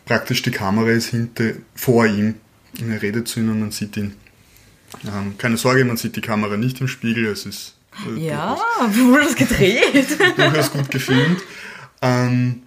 [0.05, 2.36] praktisch die Kamera ist hinter, vor ihm.
[2.81, 4.13] Und er redet zu ihnen und man sieht ihn.
[5.05, 7.75] Ähm, keine Sorge, man sieht die Kamera nicht im Spiegel, es ist
[8.17, 8.58] Ja,
[8.91, 10.17] wie wurde das gedreht?
[10.38, 11.41] durchaus gut gefilmt.
[12.01, 12.63] Ähm,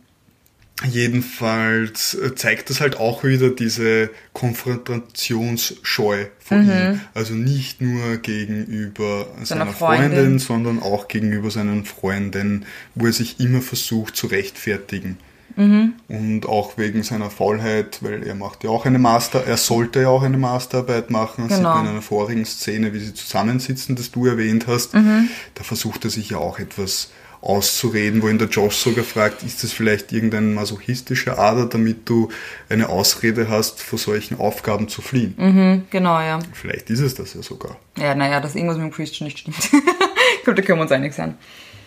[0.84, 7.00] jedenfalls äh, zeigt das halt auch wieder diese Konfrontationsscheu von ihm.
[7.14, 10.12] Also nicht nur gegenüber seiner, Freundin.
[10.12, 10.38] Freundin.
[10.38, 15.18] sondern auch gegenüber seinen Freunden, wo er sich immer versucht zu rechtfertigen.
[15.56, 20.08] Und auch wegen seiner Faulheit, weil er macht ja auch eine Master, er sollte ja
[20.08, 21.44] auch eine Masterarbeit machen.
[21.48, 21.76] Das sieht Genau.
[21.76, 24.92] man in einer vorigen Szene, wie sie zusammensitzen, das du erwähnt hast.
[24.94, 29.62] Da versucht er sich ja auch etwas auszureden, wo ihn der Josh sogar fragt, ist
[29.62, 32.28] das vielleicht irgendein masochistischer Ader, damit du
[32.68, 35.84] eine Ausrede hast, vor solchen Aufgaben zu fliehen.
[35.90, 36.38] genau, ja.
[36.52, 37.76] Vielleicht ist es das ja sogar.
[37.96, 39.58] Ja, naja, dass irgendwas mit dem Christian nicht stimmt.
[40.38, 41.34] ich glaube, da können wir uns einig sein.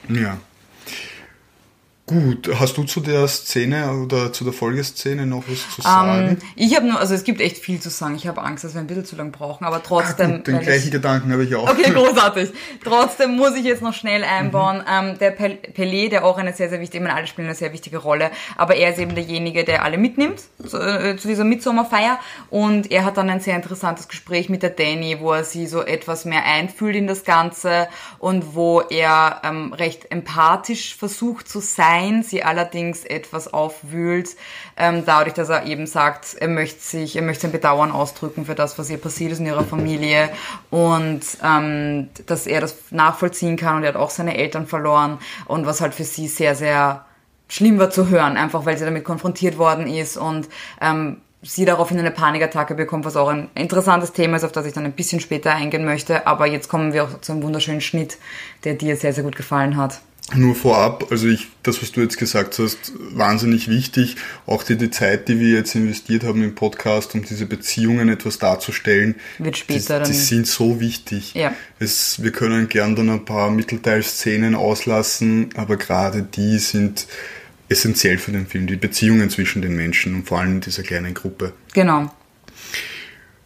[0.07, 0.37] Ja.
[2.09, 6.29] Gut, hast du zu der Szene oder zu der Folgeszene noch was zu sagen?
[6.29, 8.15] Ähm, ich habe nur, also es gibt echt viel zu sagen.
[8.15, 10.37] Ich habe Angst, dass wir ein bisschen zu lang brauchen, aber trotzdem.
[10.37, 11.69] Gut, den gleichen ich, Gedanken habe ich auch.
[11.69, 12.49] Okay, großartig.
[12.83, 14.27] Trotzdem muss ich jetzt noch schnell Mhm.
[14.27, 14.83] einbauen.
[14.89, 17.55] Ähm, der Pel Pelé, der auch eine sehr, sehr wichtige, ich meine, alle spielen eine
[17.55, 21.43] sehr wichtige Rolle, aber er ist eben derjenige, der alle mitnimmt zu, äh, zu dieser
[21.43, 22.19] Mitsommerfeier
[22.49, 25.81] und er hat dann ein sehr interessantes Gespräch mit der Danny, wo er sie so
[25.83, 31.98] etwas mehr einfühlt in das Ganze und wo er ähm, recht empathisch versucht zu sein,
[32.23, 34.35] sie allerdings etwas aufwühlt,
[34.77, 38.55] ähm, dadurch, dass er eben sagt, er möchte sich, er möchte sein Bedauern ausdrücken für
[38.55, 40.29] das, was ihr passiert ist in ihrer Familie
[40.69, 45.65] und ähm, dass er das nachvollziehen kann und er hat auch seine Eltern verloren und
[45.65, 47.05] was halt für sie sehr, sehr
[47.47, 50.47] schlimm war zu hören, einfach weil sie damit konfrontiert worden ist und
[50.81, 54.73] ähm, sie daraufhin eine Panikattacke bekommt, was auch ein interessantes Thema ist, auf das ich
[54.73, 56.27] dann ein bisschen später eingehen möchte.
[56.27, 58.17] Aber jetzt kommen wir auch zu einem wunderschönen Schnitt,
[58.63, 60.01] der dir sehr, sehr gut gefallen hat.
[60.35, 64.15] Nur vorab, also ich, das, was du jetzt gesagt hast, wahnsinnig wichtig.
[64.45, 68.37] Auch die, die Zeit, die wir jetzt investiert haben im Podcast, um diese Beziehungen etwas
[68.37, 71.33] darzustellen, Wird die, später die dann- sind so wichtig.
[71.33, 71.53] Ja.
[71.79, 77.07] Es, wir können gern dann ein paar Mittelteilszenen auslassen, aber gerade die sind
[77.69, 81.13] essentiell für den Film, die Beziehungen zwischen den Menschen und vor allem in dieser kleinen
[81.13, 81.53] Gruppe.
[81.73, 82.11] Genau.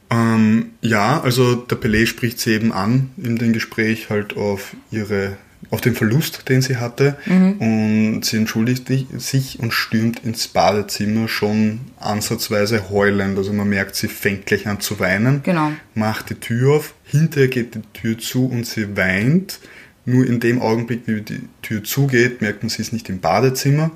[0.10, 5.38] Ähm, ja, also der Pelé spricht sie eben an in dem Gespräch halt auf ihre,
[5.74, 11.80] auf den Verlust, den sie hatte und sie entschuldigt sich und stürmt ins Badezimmer schon
[12.00, 13.40] ansatzweise heulend.
[13.40, 15.72] Also man merkt, sie fängt gleich an zu weinen, Genau.
[15.96, 19.60] macht die Tür auf, hinterher geht die Tür zu und sie weint.
[20.06, 23.90] Nur in dem Augenblick, wie die Tür zugeht, merkt man, sie ist nicht im Badezimmer,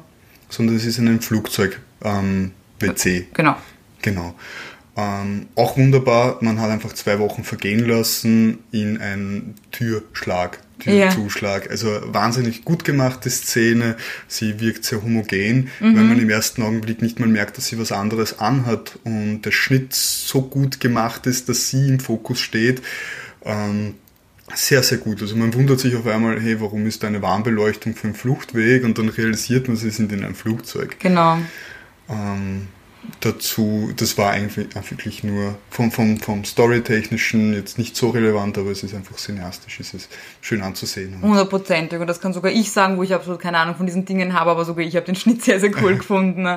[0.49, 3.27] sondern sie ist in einem Flugzeug ähm, WC.
[3.35, 3.55] Genau.
[4.01, 4.33] Genau.
[4.95, 11.69] Ähm, auch wunderbar, man hat einfach zwei Wochen vergehen lassen in einen Türschlag, Türzuschlag.
[11.69, 13.97] Also wahnsinnig gut gemachte Szene.
[14.27, 17.91] Sie wirkt sehr homogen, weil man im ersten Augenblick nicht mal merkt, dass sie was
[17.91, 22.81] anderes anhat und der Schnitt so gut gemacht ist, dass sie im Fokus steht.
[23.43, 23.95] Ähm,
[24.53, 25.21] sehr, sehr gut.
[25.21, 28.83] Also man wundert sich auf einmal, hey, warum ist da eine Warnbeleuchtung für einen Fluchtweg?
[28.83, 30.97] Und dann realisiert man, sie sind in einem Flugzeug.
[30.99, 31.37] Genau.
[32.09, 32.67] Ähm,
[33.21, 38.71] dazu, das war eigentlich wirklich nur vom, vom, vom Storytechnischen jetzt nicht so relevant, aber
[38.71, 40.09] es ist einfach cineastisch, es ist
[40.41, 41.15] schön anzusehen.
[41.15, 41.99] Und Hundertprozentig.
[41.99, 44.51] Und das kann sogar ich sagen, wo ich absolut keine Ahnung von diesen Dingen habe,
[44.51, 46.47] aber sogar ich habe den Schnitt sehr, sehr cool gefunden.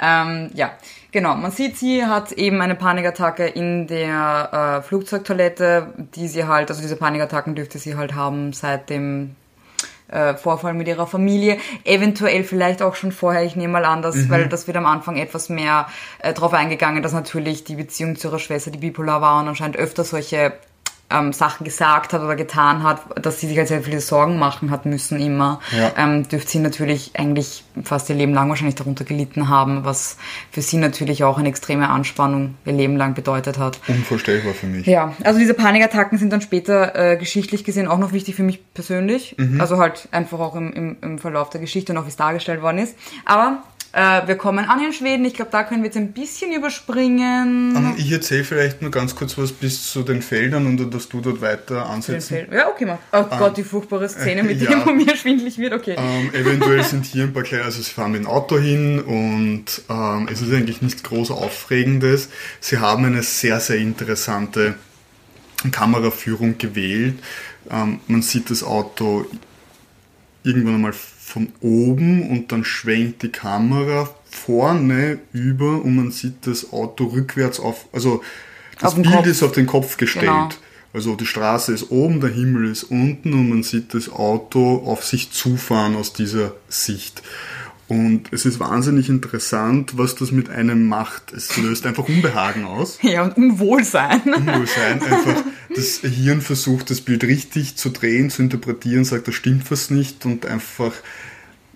[0.00, 0.72] Ähm, ja,
[1.10, 1.36] genau.
[1.36, 6.82] Man sieht, sie hat eben eine Panikattacke in der äh, Flugzeugtoilette, die sie halt, also
[6.82, 9.36] diese Panikattacken dürfte sie halt haben seit dem
[10.14, 14.30] äh, Vorfall mit ihrer Familie, eventuell vielleicht auch schon vorher, ich nehme mal an, dass,
[14.30, 15.88] weil das wird am Anfang etwas mehr
[16.20, 19.76] äh, drauf eingegangen, dass natürlich die Beziehung zu ihrer Schwester, die bipolar war und anscheinend
[19.76, 20.52] öfter solche
[21.10, 24.70] ähm, Sachen gesagt hat oder getan hat, dass sie sich halt sehr viele Sorgen machen
[24.70, 25.92] hat müssen immer, Ja.
[25.96, 30.16] ähm, dürfte sie natürlich eigentlich fast ihr Leben lang wahrscheinlich darunter gelitten haben, was
[30.50, 33.80] für sie natürlich auch eine extreme Anspannung ihr Leben lang bedeutet hat.
[33.86, 34.86] unvorstellbar für mich.
[34.86, 38.60] Ja, also diese Panikattacken sind dann später äh, geschichtlich gesehen auch noch wichtig für mich
[38.74, 39.36] persönlich.
[39.58, 42.62] Also halt einfach auch im, im, im Verlauf der Geschichte und auch wie es dargestellt
[42.62, 42.96] worden ist.
[43.24, 43.62] Aber
[43.94, 45.24] äh, wir kommen an in Schweden.
[45.24, 47.74] Ich glaube, da können wir jetzt ein bisschen überspringen.
[47.76, 51.20] Ähm, Ich erzähle vielleicht nur ganz kurz was bis zu den Feldern und dass du
[51.20, 52.46] dort weiter ansetzen.
[52.50, 52.98] Ja, okay, mach.
[53.12, 54.70] Oh Gott, die furchtbare Szene mit ja.
[54.70, 55.72] dem, wo mir schwindlig wird.
[55.72, 55.96] Okay.
[55.96, 59.64] Ähm, eventuell sind hier ein paar kleine, also sie fahren mit dem Auto hin und
[59.88, 62.30] ähm, es ist eigentlich nichts groß Aufregendes.
[62.60, 64.74] Sie haben eine sehr, sehr interessante
[65.70, 67.14] Kameraführung gewählt,
[67.70, 69.26] ähm, man sieht das Auto
[70.42, 70.92] irgendwann einmal
[71.24, 77.58] von oben und dann schwenkt die Kamera vorne über und man sieht das Auto rückwärts
[77.58, 78.22] auf, also
[78.78, 79.26] das Auf Bild Kopf.
[79.26, 80.26] ist auf den Kopf gestellt.
[80.26, 80.48] Genau.
[80.92, 85.02] Also die Straße ist oben, der Himmel ist unten und man sieht das Auto auf
[85.02, 87.22] sich zufahren aus dieser Sicht.
[87.94, 91.32] Und es ist wahnsinnig interessant, was das mit einem macht.
[91.32, 92.98] Es löst einfach Unbehagen aus.
[93.02, 94.20] Ja, und Unwohlsein.
[94.22, 95.00] Unwohlsein.
[95.00, 99.90] Einfach das Hirn versucht, das Bild richtig zu drehen, zu interpretieren, sagt, da stimmt was
[99.90, 100.92] nicht und einfach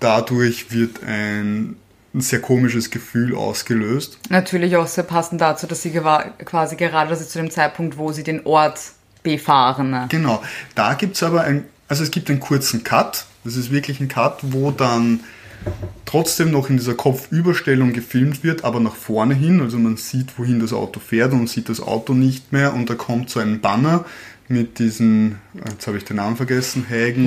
[0.01, 1.77] dadurch wird ein
[2.15, 4.19] sehr komisches Gefühl ausgelöst.
[4.29, 5.93] Natürlich auch sehr passend dazu, dass sie
[6.45, 8.81] quasi gerade also zu dem Zeitpunkt, wo sie den Ort
[9.23, 9.91] befahren.
[9.91, 10.07] ne?
[10.09, 10.43] Genau.
[10.75, 13.27] Da gibt's aber ein, also es gibt einen kurzen Cut.
[13.45, 15.21] Das ist wirklich ein Cut, wo dann
[16.05, 19.61] trotzdem noch in dieser Kopfüberstellung gefilmt wird, aber nach vorne hin.
[19.61, 22.75] Also man sieht, wohin das Auto fährt und sieht das Auto nicht mehr.
[22.75, 24.05] Und da kommt so ein Banner
[24.49, 25.37] mit diesen,
[25.69, 27.27] jetzt habe ich den Namen vergessen, Hägen.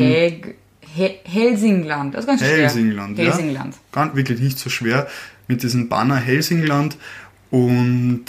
[0.93, 2.57] He Helsingland, das ist ganz schwer.
[2.57, 3.25] Helsingland, ja.
[3.25, 3.75] Helsingland.
[3.91, 5.07] Ganz wirklich nicht so schwer
[5.47, 6.97] mit diesem Banner Helsingland.
[7.49, 8.25] Und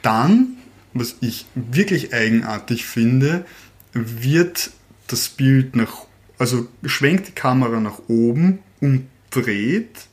[0.00, 0.56] dann,
[0.94, 3.44] was ich wirklich eigenartig finde,
[3.92, 4.70] wird
[5.06, 6.06] das Bild nach,
[6.38, 10.06] also schwenkt die Kamera nach oben und dreht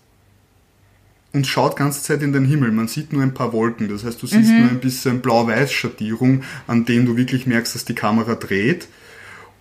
[1.32, 2.72] und schaut ganze Zeit in den Himmel.
[2.72, 3.88] Man sieht nur ein paar Wolken.
[3.88, 7.96] Das heißt, du siehst nur ein bisschen Blau-Weiß-Schattierung, an dem du wirklich merkst, dass die
[7.96, 8.88] Kamera dreht.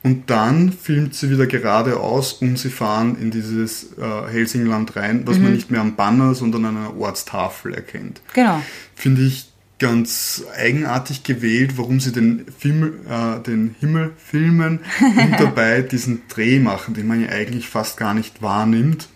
[0.03, 5.38] Und dann filmt sie wieder geradeaus und sie fahren in dieses äh, Helsingland rein, was
[5.38, 8.23] man nicht mehr am Banner, sondern an einer Ortstafel erkennt.
[8.33, 8.62] Genau.
[8.94, 9.49] Finde ich
[9.81, 16.59] ganz eigenartig gewählt, warum sie den, Film, äh, den Himmel filmen und dabei diesen Dreh
[16.61, 19.09] machen, den man ja eigentlich fast gar nicht wahrnimmt.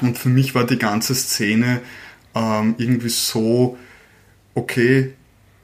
[0.00, 1.80] Und für mich war die ganze Szene
[2.34, 3.76] ähm, irgendwie so,
[4.54, 5.12] okay,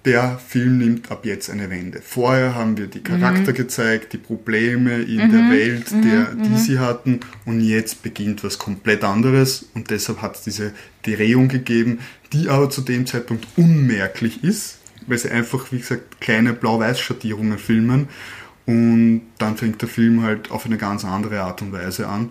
[0.05, 2.01] der Film nimmt ab jetzt eine Wende.
[2.01, 7.21] Vorher haben wir die Charakter gezeigt, die Probleme in der Welt, der, die sie hatten.
[7.45, 9.67] Und jetzt beginnt was komplett anderes.
[9.75, 11.99] Und deshalb hat es diese Drehung gegeben,
[12.33, 18.09] die aber zu dem Zeitpunkt unmerklich ist, weil sie einfach, wie gesagt, kleine Blau-Weiß-Schattierungen filmen.
[18.67, 22.31] Und dann fängt der Film halt auf eine ganz andere Art und Weise an.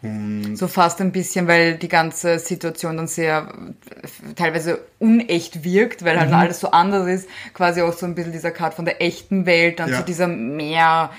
[0.00, 3.52] Und So fast ein bisschen, weil die ganze Situation dann sehr
[4.36, 6.20] teilweise unecht wirkt, weil Mhm.
[6.20, 7.28] halt alles so anders ist.
[7.54, 9.98] Quasi auch so ein bisschen dieser Cut von der echten Welt dann Ja.
[9.98, 11.10] zu dieser mehr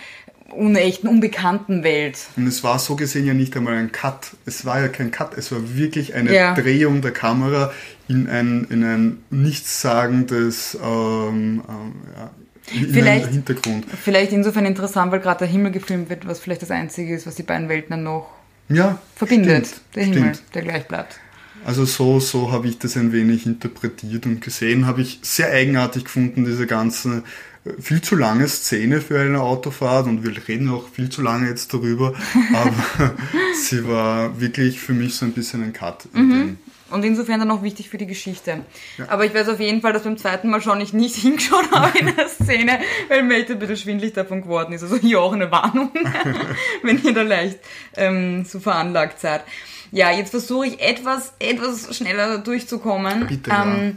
[0.51, 2.17] unechten, unbekannten Welt.
[2.35, 4.31] Und es war so gesehen ja nicht einmal ein Cut.
[4.45, 6.53] Es war ja kein Cut, es war wirklich eine Ja.
[6.55, 7.71] Drehung der Kamera
[8.07, 12.31] in ein, in ein nichtssagendes ähm, ähm, ja,
[12.73, 13.85] in Vielleicht- Hintergrund.
[14.03, 17.35] Vielleicht insofern interessant, weil gerade der Himmel gefilmt wird, was vielleicht das Einzige ist, was
[17.35, 18.27] die beiden Welten dann noch
[18.69, 19.67] Ja, verbindet.
[19.67, 20.55] stimmt, der Himmel, stimmt.
[20.55, 21.19] der gleich bleibt.
[21.65, 24.85] Also so, so habe ich das ein wenig interpretiert und gesehen.
[24.85, 27.23] Habe ich sehr eigenartig gefunden, diese ganze
[27.65, 31.49] äh, viel zu lange Szene für eine Autofahrt und wir reden auch viel zu lange
[31.49, 32.13] jetzt darüber,
[32.53, 33.13] aber
[33.61, 36.07] sie war wirklich für mich so ein bisschen ein Cut.
[36.13, 36.31] In Mhm.
[36.31, 36.57] dem,
[36.91, 38.63] Und insofern dann auch wichtig für die Geschichte.
[39.07, 41.97] Aber ich weiß auf jeden Fall, dass beim zweiten Mal schon ich nicht hingeschaut habe
[41.97, 44.83] in der Szene, weil mir echt ein bisschen schwindlig davon geworden ist.
[44.83, 45.91] Also hier auch eine Warnung,
[46.83, 47.59] wenn ihr da leicht
[47.95, 49.43] ähm, so veranlagt seid.
[49.91, 53.25] Ja, jetzt versuche ich etwas, etwas schneller durchzukommen.
[53.27, 53.91] Bitte, ja.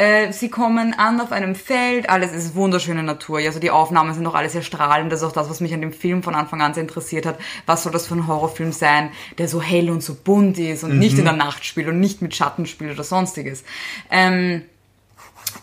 [0.00, 3.40] Äh, sie kommen an auf einem Feld, alles ist wunderschöne Natur.
[3.40, 5.12] Also die Aufnahmen sind auch alles sehr strahlend.
[5.12, 7.38] Das ist auch das, was mich an dem Film von Anfang an sehr interessiert hat.
[7.66, 10.98] Was soll das für ein Horrorfilm sein, der so hell und so bunt ist und
[10.98, 13.62] nicht in der Nacht spielt und nicht mit Schatten spielt oder sonstiges.
[14.10, 14.62] Ähm,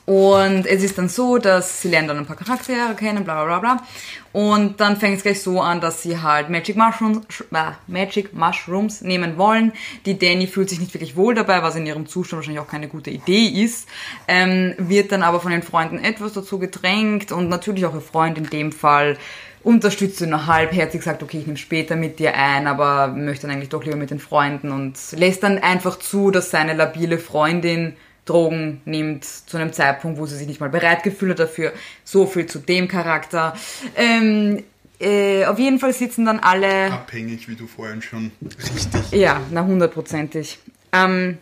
[0.06, 3.60] und es ist dann so, dass sie lernen dann ein paar Charaktere kennen, bla bla
[3.60, 3.78] bla.
[4.34, 9.02] Und dann fängt es gleich so an, dass sie halt Magic Mushrooms, äh, Magic Mushrooms
[9.02, 9.74] nehmen wollen.
[10.06, 12.88] Die Danny fühlt sich nicht wirklich wohl dabei, was in ihrem Zustand wahrscheinlich auch keine
[12.88, 13.88] gute Idee ist.
[14.28, 18.38] Ähm, wird dann aber von den Freunden etwas dazu gedrängt und natürlich auch ihr Freund
[18.38, 19.18] in dem Fall
[19.64, 23.56] unterstützt sie nur halbherzig, sagt, okay, ich nehme später mit dir ein, aber möchte dann
[23.56, 27.98] eigentlich doch lieber mit den Freunden und lässt dann einfach zu, dass seine labile Freundin
[28.30, 31.74] Drogen nimmt zu einem Zeitpunkt, wo sie sich nicht mal bereit gefühlt hat dafür.
[32.04, 33.56] So viel zu dem Charakter.
[33.96, 34.64] Ähm,
[35.00, 36.92] äh, auf jeden Fall sitzen dann alle.
[36.92, 38.32] abhängig, wie du vorhin schon
[38.74, 39.12] richtig.
[39.12, 40.60] Ja, na hundertprozentig.
[40.92, 41.38] Ähm,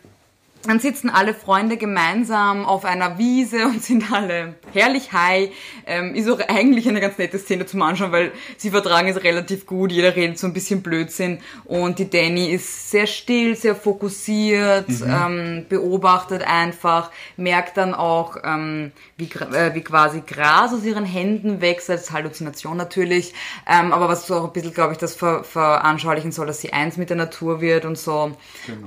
[0.67, 5.49] dann sitzen alle Freunde gemeinsam auf einer Wiese und sind alle herrlich high.
[5.85, 9.65] Ähm, ist auch eigentlich eine ganz nette Szene zum Anschauen, weil sie vertragen es relativ
[9.65, 9.91] gut.
[9.91, 11.39] Jeder redet so ein bisschen Blödsinn.
[11.65, 18.91] Und die Danny ist sehr still, sehr fokussiert, ähm, beobachtet einfach, merkt dann auch, ähm,
[19.17, 21.89] wie, äh, wie quasi Gras aus ihren Händen wächst.
[21.89, 23.33] Das ist Halluzination natürlich.
[23.67, 26.73] Ähm, aber was so auch ein bisschen, glaube ich, das ver veranschaulichen soll, dass sie
[26.73, 28.31] eins mit der Natur wird und so.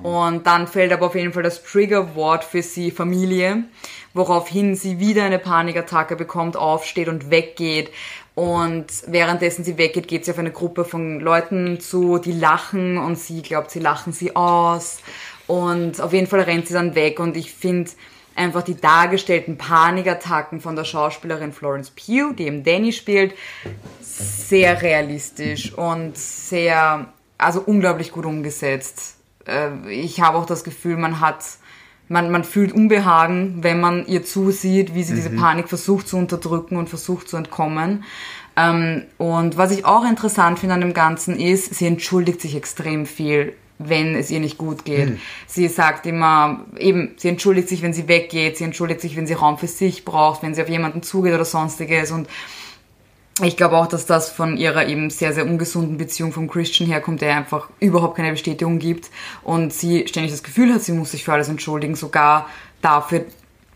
[0.03, 3.65] Und dann fällt aber auf jeden Fall das Triggerwort für sie Familie,
[4.15, 7.91] woraufhin sie wieder eine Panikattacke bekommt, aufsteht und weggeht.
[8.35, 13.19] Und währenddessen sie weggeht, geht sie auf eine Gruppe von Leuten zu, die lachen und
[13.19, 14.99] sie glaubt, sie lachen sie aus.
[15.47, 17.91] Und auf jeden Fall rennt sie dann weg und ich finde
[18.37, 23.35] einfach die dargestellten Panikattacken von der Schauspielerin Florence Pugh, die eben Danny spielt,
[24.01, 29.18] sehr realistisch und sehr, also unglaublich gut umgesetzt.
[29.49, 31.45] Äh, ich habe auch das Gefühl, man hat,
[32.09, 35.17] man, man fühlt Unbehagen, wenn man ihr zusieht, wie sie mhm.
[35.17, 38.05] diese Panik versucht zu unterdrücken und versucht zu entkommen.
[38.57, 43.07] Ähm, und was ich auch interessant finde an dem Ganzen ist, sie entschuldigt sich extrem
[43.07, 45.11] viel wenn es ihr nicht gut geht.
[45.11, 45.21] Mhm.
[45.47, 49.35] Sie sagt immer, eben, sie entschuldigt sich, wenn sie weggeht, sie entschuldigt sich, wenn sie
[49.35, 52.29] Raum für sich braucht, wenn sie auf jemanden zugeht oder sonstiges und
[53.47, 57.21] ich glaube auch, dass das von ihrer eben sehr, sehr ungesunden Beziehung vom Christian herkommt,
[57.21, 59.11] der einfach überhaupt keine Bestätigung gibt
[59.43, 62.49] und sie ständig das Gefühl hat, sie muss sich für alles entschuldigen, sogar
[62.83, 63.25] dafür,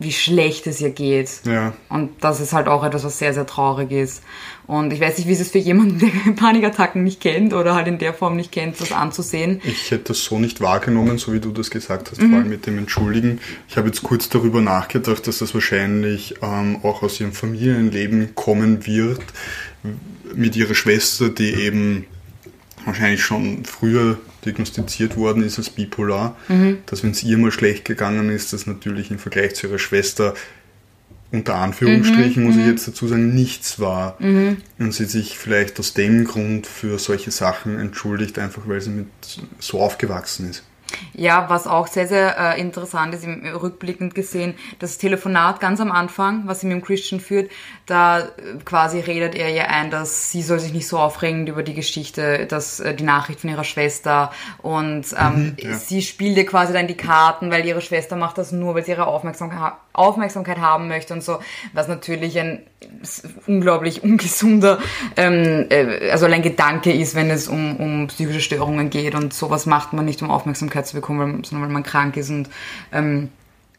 [0.03, 1.29] wie schlecht es ihr geht.
[1.45, 1.73] Ja.
[1.89, 4.23] Und das ist halt auch etwas, was sehr, sehr traurig ist.
[4.65, 7.87] Und ich weiß nicht, wie es ist für jemanden, der Panikattacken nicht kennt oder halt
[7.87, 9.61] in der Form nicht kennt, das anzusehen.
[9.63, 12.29] Ich hätte das so nicht wahrgenommen, so wie du das gesagt hast, mhm.
[12.29, 13.39] vor allem mit dem Entschuldigen.
[13.67, 18.85] Ich habe jetzt kurz darüber nachgedacht, dass das wahrscheinlich ähm, auch aus ihrem Familienleben kommen
[18.85, 19.23] wird,
[20.33, 22.05] mit ihrer Schwester, die eben
[22.85, 26.79] wahrscheinlich schon früher diagnostiziert worden ist als bipolar, mhm.
[26.85, 30.33] dass wenn es ihr mal schlecht gegangen ist, das natürlich im Vergleich zu ihrer Schwester
[31.31, 32.69] unter Anführungsstrichen, mhm, muss ich mhm.
[32.69, 34.17] jetzt dazu sagen, nichts war.
[34.19, 34.57] Mhm.
[34.77, 39.07] Und sie sich vielleicht aus dem Grund für solche Sachen entschuldigt, einfach weil sie mit
[39.59, 40.63] so aufgewachsen ist.
[41.13, 45.91] Ja, was auch sehr, sehr äh, interessant ist, im rückblickend gesehen, das Telefonat ganz am
[45.91, 47.51] Anfang, was sie mit dem Christian führt,
[47.85, 48.23] da äh,
[48.65, 52.45] quasi redet er ihr ein, dass sie soll sich nicht so aufregen über die Geschichte,
[52.47, 55.73] dass äh, die Nachricht von ihrer Schwester und ähm, mhm, ja.
[55.77, 58.91] sie spielt ihr quasi dann die Karten, weil ihre Schwester macht das nur, weil sie
[58.91, 61.39] ihre Aufmerksamkeit, Aufmerksamkeit haben möchte und so,
[61.73, 62.63] was natürlich ein
[63.47, 64.79] unglaublich ungesunder,
[65.15, 69.65] ähm, äh, also allein Gedanke ist, wenn es um, um psychische Störungen geht und sowas
[69.65, 72.49] macht man nicht, um Aufmerksamkeit zu bekommen, sondern weil man krank ist und
[72.91, 73.29] ähm,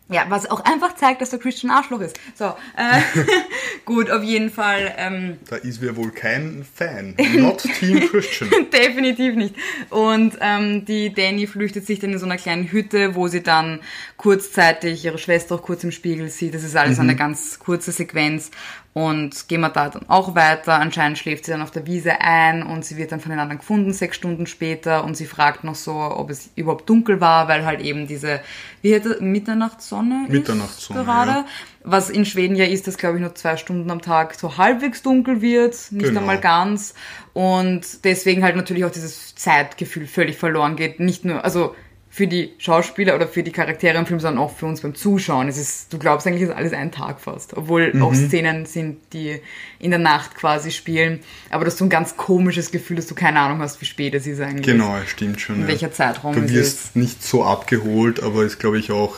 [0.09, 2.19] ja, was auch einfach zeigt, dass der Christian Arschloch ist.
[2.35, 2.45] So,
[2.77, 3.01] äh,
[3.87, 4.95] gut, auf jeden Fall.
[4.99, 7.15] Ähm, da ist wir wohl kein Fan.
[7.37, 8.51] Not Team Christian.
[8.71, 9.55] Definitiv nicht.
[9.89, 13.81] Und ähm, die Danny flüchtet sich dann in so einer kleinen Hütte, wo sie dann
[14.19, 16.55] kurzzeitig ihre Schwester auch kurz im Spiegel sieht.
[16.55, 17.05] Das ist alles mhm.
[17.05, 18.51] eine ganz kurze Sequenz.
[18.95, 20.75] Und gehen wir da dann auch weiter.
[20.75, 23.59] Anscheinend schläft sie dann auf der Wiese ein und sie wird dann von den anderen
[23.59, 25.03] gefunden, sechs Stunden später.
[25.03, 28.41] Und sie fragt noch so, ob es überhaupt dunkel war, weil halt eben diese,
[28.83, 31.31] wie hätte Mitternachtssonne Mitternachtssonne gerade.
[31.31, 31.47] Ja.
[31.83, 35.03] Was in Schweden ja ist, dass glaube ich nur zwei Stunden am Tag so halbwegs
[35.03, 36.21] dunkel wird, nicht genau.
[36.21, 36.95] einmal ganz.
[37.33, 41.01] Und deswegen halt natürlich auch dieses Zeitgefühl völlig verloren geht.
[41.01, 41.75] Nicht nur, also
[42.15, 45.49] für die Schauspieler oder für die Charaktere im Film, sondern auch für uns beim Zuschauen.
[45.49, 47.57] Es ist, du glaubst eigentlich, es ist alles ein Tag fast.
[47.57, 48.05] Obwohl mhm.
[48.05, 49.41] auch Szenen sind, die
[49.81, 51.19] in der Nacht quasi spielen.
[51.51, 54.15] Aber das ist so ein ganz komisches Gefühl, dass du keine Ahnung hast, wie spät
[54.15, 54.65] es ist eigentlich.
[54.65, 55.57] Genau, stimmt schon.
[55.57, 55.67] In ja.
[55.67, 56.55] welcher Zeitraum du es ist.
[56.55, 59.17] Du wirst nicht so abgeholt, aber ist, glaube ich, auch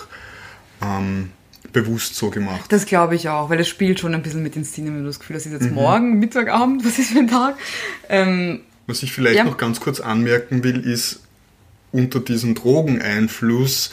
[0.81, 1.33] ähm,
[1.75, 2.73] bewusst so gemacht.
[2.73, 5.09] Das glaube ich auch, weil es spielt schon ein bisschen mit den Szenen, wenn du
[5.09, 5.75] das Gefühl hast, es ist jetzt mhm.
[5.75, 7.59] morgen, Mittag, Abend, was ist für ein Tag?
[8.09, 9.45] Ähm, was ich vielleicht ja.
[9.45, 11.26] noch ganz kurz anmerken will, ist,
[11.93, 13.91] unter diesem Drogeneinfluss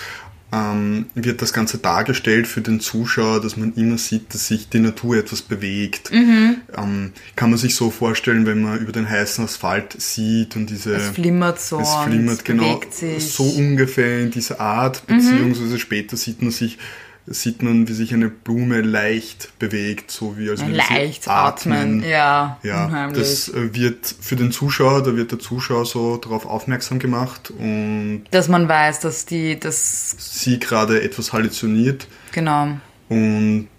[0.54, 4.80] ähm, wird das Ganze dargestellt für den Zuschauer, dass man immer sieht, dass sich die
[4.80, 6.12] Natur etwas bewegt.
[6.12, 6.58] Mhm.
[6.78, 10.96] Ähm, kann man sich so vorstellen, wenn man über den heißen Asphalt sieht und diese...
[10.96, 11.80] Es flimmert so.
[11.80, 12.82] Es flimmert, genau.
[13.20, 15.18] So ungefähr in dieser Art, mhm.
[15.18, 15.80] beziehungsweise mhm.
[15.80, 16.78] später sieht man sich
[17.26, 21.74] sieht man, wie sich eine Blume leicht bewegt, so wie als würde leicht sie atmen.
[21.74, 22.04] atmen.
[22.04, 23.20] Ja, ja unheimlich.
[23.20, 28.26] das äh, wird für den Zuschauer, da wird der Zuschauer so darauf aufmerksam gemacht und
[28.32, 32.08] dass man weiß, dass die das sie gerade etwas halluziniert.
[32.34, 32.78] Genau.
[33.10, 33.70] Und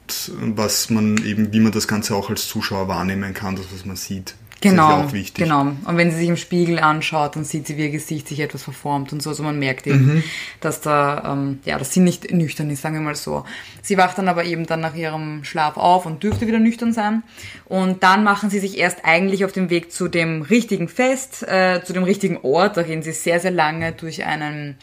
[0.40, 3.96] was man eben, wie man das Ganze auch als Zuschauer wahrnehmen kann, das was man
[3.96, 4.34] sieht.
[4.64, 5.44] Genau, das ist auch wichtig.
[5.44, 5.60] genau.
[5.60, 8.62] Und wenn sie sich im Spiegel anschaut, dann sieht sie, wie ihr Gesicht sich etwas
[8.62, 9.30] verformt und so.
[9.30, 10.24] Also man merkt eben, mhm.
[10.60, 13.44] dass da, ähm, ja, dass sie nicht nüchtern ist, sagen wir mal so.
[13.82, 17.22] Sie wacht dann aber eben dann nach ihrem Schlaf auf und dürfte wieder nüchtern sein.
[17.66, 21.82] Und dann machen sie sich erst eigentlich auf den Weg zu dem richtigen Fest, äh,
[21.84, 22.76] zu dem richtigen Ort.
[22.76, 24.76] Da gehen sie sehr, sehr lange durch einen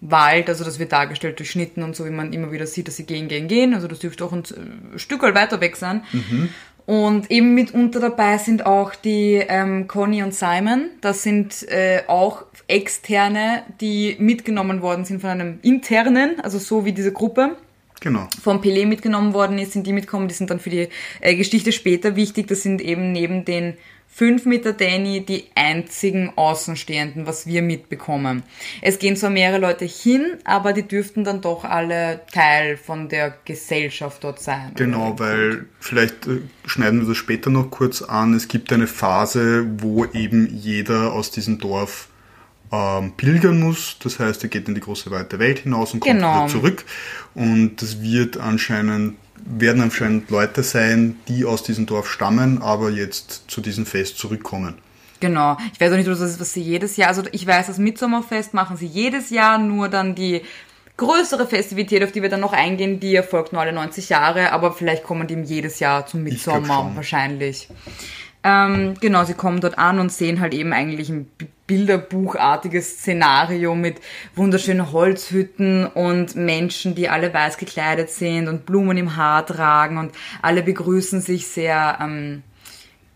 [0.00, 2.96] Wald, also das wird dargestellt durch Schnitten und so, wie man immer wieder sieht, dass
[2.96, 3.74] sie gehen, gehen, gehen.
[3.74, 4.44] Also das dürfte auch ein
[4.96, 6.04] Stück weiter weg sein.
[6.12, 6.50] Mhm.
[6.88, 10.88] Und eben mitunter dabei sind auch die ähm, Conny und Simon.
[11.02, 16.92] Das sind äh, auch Externe, die mitgenommen worden sind von einem internen, also so wie
[16.92, 17.58] diese Gruppe.
[18.00, 18.26] Genau.
[18.42, 20.88] Vom Pelé mitgenommen worden ist, sind die mitgekommen, die sind dann für die
[21.20, 22.46] äh, Geschichte später wichtig.
[22.46, 23.76] Das sind eben neben den
[24.10, 28.42] fünf mit der Danny die einzigen Außenstehenden, was wir mitbekommen.
[28.82, 33.34] Es gehen zwar mehrere Leute hin, aber die dürften dann doch alle Teil von der
[33.44, 34.72] Gesellschaft dort sein.
[34.74, 38.34] Genau, weil vielleicht äh, schneiden wir das später noch kurz an.
[38.34, 42.08] Es gibt eine Phase, wo eben jeder aus diesem Dorf
[42.72, 43.96] ähm, pilgern muss.
[44.02, 46.40] Das heißt, er geht in die große weite Welt hinaus und kommt Genau.
[46.44, 46.84] wieder zurück.
[47.34, 49.14] Und das wird anscheinend,
[49.44, 54.74] werden anscheinend Leute sein, die aus diesem Dorf stammen, aber jetzt zu diesem Fest zurückkommen.
[55.20, 55.56] Genau.
[55.72, 57.78] Ich weiß auch nicht, ob das ist, was sie jedes Jahr, also ich weiß, das
[57.78, 60.42] Mitsommerfest machen sie jedes Jahr, nur dann die
[60.96, 64.72] größere Festivität, auf die wir dann noch eingehen, die erfolgt nur alle 90 Jahre, aber
[64.72, 67.68] vielleicht kommen die jedes Jahr zum Mitsommer, wahrscheinlich.
[68.44, 71.30] Ähm, genau, sie kommen dort an und sehen halt eben eigentlich ein
[71.68, 74.00] bilderbuchartiges Szenario mit
[74.34, 80.12] wunderschönen Holzhütten und Menschen, die alle weiß gekleidet sind und Blumen im Haar tragen und
[80.42, 82.42] alle begrüßen sich sehr ähm,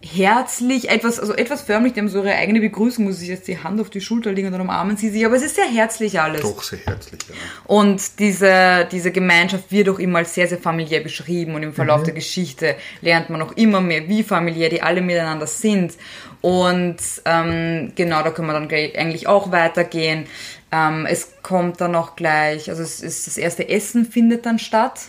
[0.03, 3.59] herzlich, etwas, also etwas förmlich, die haben so ihre eigene Begrüßung, muss sich jetzt die
[3.59, 6.21] Hand auf die Schulter legen und dann umarmen sie sich, aber es ist sehr herzlich
[6.21, 6.43] alles.
[6.43, 7.21] Doch sehr herzlich.
[7.29, 7.35] Ja.
[7.65, 12.03] Und diese, diese Gemeinschaft wird auch immer als sehr, sehr familiär beschrieben und im Verlauf
[12.03, 15.95] der Geschichte lernt man auch immer mehr, wie familiär die alle miteinander sind.
[16.41, 20.27] Und ähm, genau, da können wir dann eigentlich auch weitergehen.
[20.73, 25.01] Ähm, es kommt dann auch gleich, also es ist das erste Essen findet dann statt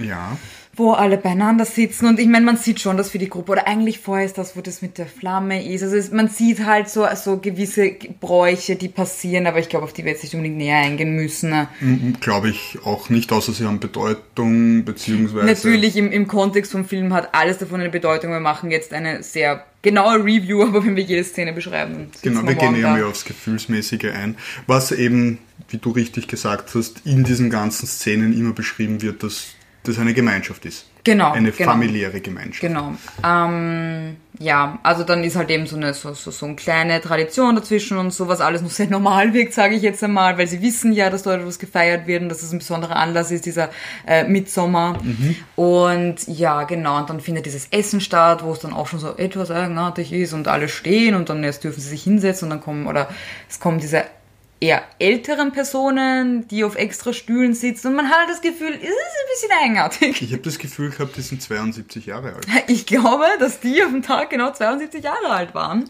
[0.00, 0.36] ja.
[0.74, 3.66] Wo alle beieinander sitzen und ich meine, man sieht schon das für die Gruppe oder
[3.66, 5.82] eigentlich vorher ist das, wo das mit der Flamme ist.
[5.82, 9.92] Also es, man sieht halt so, so gewisse Bräuche, die passieren, aber ich glaube, auf
[9.92, 11.66] die wir jetzt nicht unbedingt näher eingehen müssen.
[12.20, 15.44] Glaube ich auch nicht, außer sie haben Bedeutung, beziehungsweise.
[15.44, 18.30] Natürlich im, im Kontext vom Film hat alles davon eine Bedeutung.
[18.30, 22.54] Wir machen jetzt eine sehr genaue Review, aber wenn wir jede Szene beschreiben, Genau, wir
[22.54, 24.36] gehen eher mehr aufs Gefühlsmäßige ein.
[24.68, 29.54] Was eben, wie du richtig gesagt hast, in diesen ganzen Szenen immer beschrieben wird, dass
[29.82, 30.86] das eine Gemeinschaft ist.
[31.02, 31.70] Genau, Eine genau.
[31.70, 32.60] familiäre Gemeinschaft.
[32.60, 32.92] Genau.
[33.24, 37.56] Ähm, ja, also dann ist halt eben so eine, so, so, so eine kleine Tradition
[37.56, 40.60] dazwischen und so, was alles noch sehr normal wirkt, sage ich jetzt einmal, weil sie
[40.60, 43.70] wissen ja, dass dort etwas gefeiert wird und dass es ein besonderer Anlass ist, dieser
[44.06, 44.98] äh, Mitsommer.
[45.56, 49.16] Und ja, genau, und dann findet dieses Essen statt, wo es dann auch schon so
[49.16, 52.60] etwas eigenartig ist und alle stehen und dann erst dürfen sie sich hinsetzen und dann
[52.60, 53.08] kommen, oder
[53.48, 54.04] es kommen diese
[54.60, 58.82] eher älteren Personen, die auf extra Stühlen sitzen und man hat halt das Gefühl, es
[58.82, 60.22] ist ein bisschen eigenartig.
[60.22, 62.46] Ich habe das Gefühl gehabt, die sind 72 Jahre alt.
[62.68, 65.88] Ich glaube, dass die auf dem Tag genau 72 Jahre alt waren.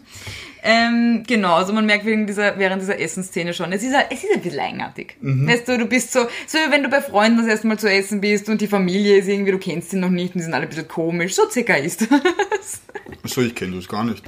[0.63, 4.23] Ähm, genau, also man merkt wegen dieser, während dieser Essensszene schon, es ist, ein- es
[4.23, 5.15] ist ein bisschen eigenartig.
[5.19, 7.89] Weißt du, du bist so, so wie wenn du bei Freunden das erste Mal zu
[7.91, 10.53] essen bist und die Familie ist irgendwie, du kennst sie noch nicht und die sind
[10.53, 11.33] alle ein bisschen komisch.
[11.33, 12.81] So circa ist das.
[13.23, 14.23] Achso, ich kenne das gar nicht.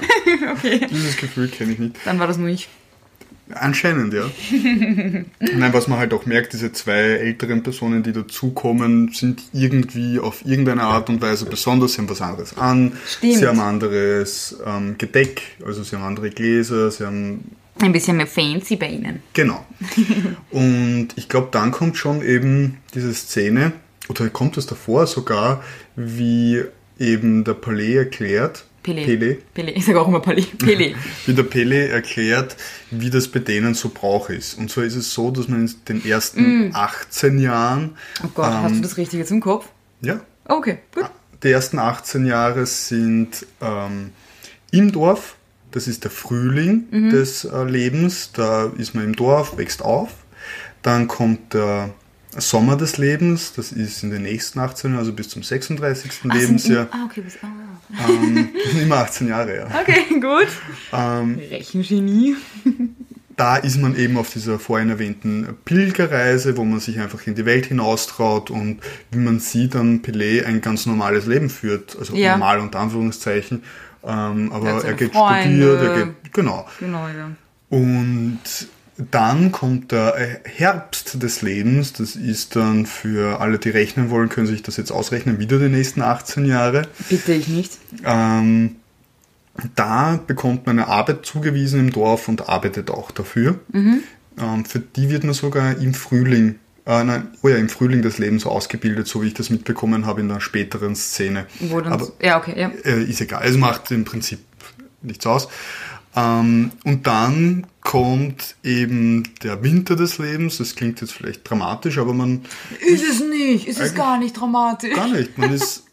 [0.52, 0.86] okay.
[0.90, 1.96] Dieses Gefühl kenne ich nicht.
[2.04, 2.68] Dann war das nur ich.
[3.54, 4.24] Anscheinend, ja.
[5.40, 10.44] Nein, was man halt auch merkt, diese zwei älteren Personen, die dazukommen, sind irgendwie auf
[10.44, 11.94] irgendeine Art und Weise besonders.
[11.94, 12.92] Sie haben was anderes an.
[13.06, 13.34] Stimmt.
[13.34, 18.26] Sie haben anderes ähm, Gedeck, also sie haben andere Gläser, sie haben Ein bisschen mehr
[18.26, 19.22] fancy bei ihnen.
[19.32, 19.64] Genau.
[20.50, 23.72] Und ich glaube, dann kommt schon eben diese Szene,
[24.08, 25.62] oder kommt es davor sogar,
[25.96, 26.62] wie
[26.98, 28.64] eben der Palais erklärt,
[28.94, 29.04] Pele.
[29.16, 29.70] Pele, Pele.
[29.72, 30.42] Ich sage auch immer Pele.
[30.42, 30.94] Pele.
[31.26, 32.56] wie der Pele erklärt,
[32.90, 34.58] wie das bei denen so Brauch ist.
[34.58, 38.76] Und zwar ist es so, dass man in den ersten 18 Jahren, Oh Gott, hast
[38.76, 39.68] du das richtig jetzt im Kopf?
[40.00, 41.04] ja, Okay, gut.
[41.42, 44.10] die ersten 18 Jahre sind ähm,
[44.70, 45.36] im Dorf.
[45.70, 48.32] Das ist der Frühling des äh, Lebens.
[48.32, 50.08] Da ist man im Dorf, wächst auf.
[50.80, 51.90] Dann kommt der
[52.36, 53.52] Sommer des Lebens.
[53.54, 56.10] Das ist in den nächsten 18 Jahren, also bis zum 36.
[56.28, 56.82] Ach, Lebensjahr.
[56.84, 58.08] im- Ah, okay, bis, ah.
[58.08, 58.48] Ähm,
[58.82, 59.66] immer 18 Jahre, ja.
[59.80, 60.48] Okay, gut.
[60.92, 62.36] Ähm, Rechengenie.
[63.36, 67.44] da ist man eben auf dieser vorhin erwähnten Pilgerreise, wo man sich einfach in die
[67.46, 68.80] Welt hinaustraut und
[69.12, 71.96] wie man sieht, dann Pelé ein ganz normales Leben führt.
[71.98, 72.32] Also Ja.
[72.32, 73.62] normal unter Anführungszeichen.
[74.04, 75.42] Ähm, Er aber er geht Freunde.
[75.42, 76.66] studiert, er geht, genau.
[76.78, 77.30] Genau, ja.
[77.70, 78.38] Und
[78.98, 81.92] dann kommt der Herbst des Lebens.
[81.92, 85.68] Das ist dann für alle, die rechnen wollen, können sich das jetzt ausrechnen, wieder die
[85.68, 86.82] nächsten 18 Jahre.
[87.08, 87.78] Bitte ich nicht.
[88.04, 88.76] Ähm,
[89.74, 93.60] da bekommt man eine Arbeit zugewiesen im Dorf und arbeitet auch dafür.
[94.38, 98.18] Ähm, für die wird man sogar im Frühling, äh, nein, oh ja, im Frühling des
[98.18, 101.46] Lebens ausgebildet, so wie ich das mitbekommen habe in der späteren Szene.
[101.60, 102.70] Wo dann, Aber ja, okay, ja.
[102.84, 104.40] äh, ist egal, es macht im Prinzip
[105.02, 105.48] nichts aus.
[106.18, 110.58] Ähm, und dann kommt eben der Winter des Lebens.
[110.58, 112.42] Das klingt jetzt vielleicht dramatisch, aber man
[112.86, 114.94] Ist es nicht, ist es gar nicht dramatisch.
[114.94, 115.38] gar nicht.
[115.38, 115.84] Man ist,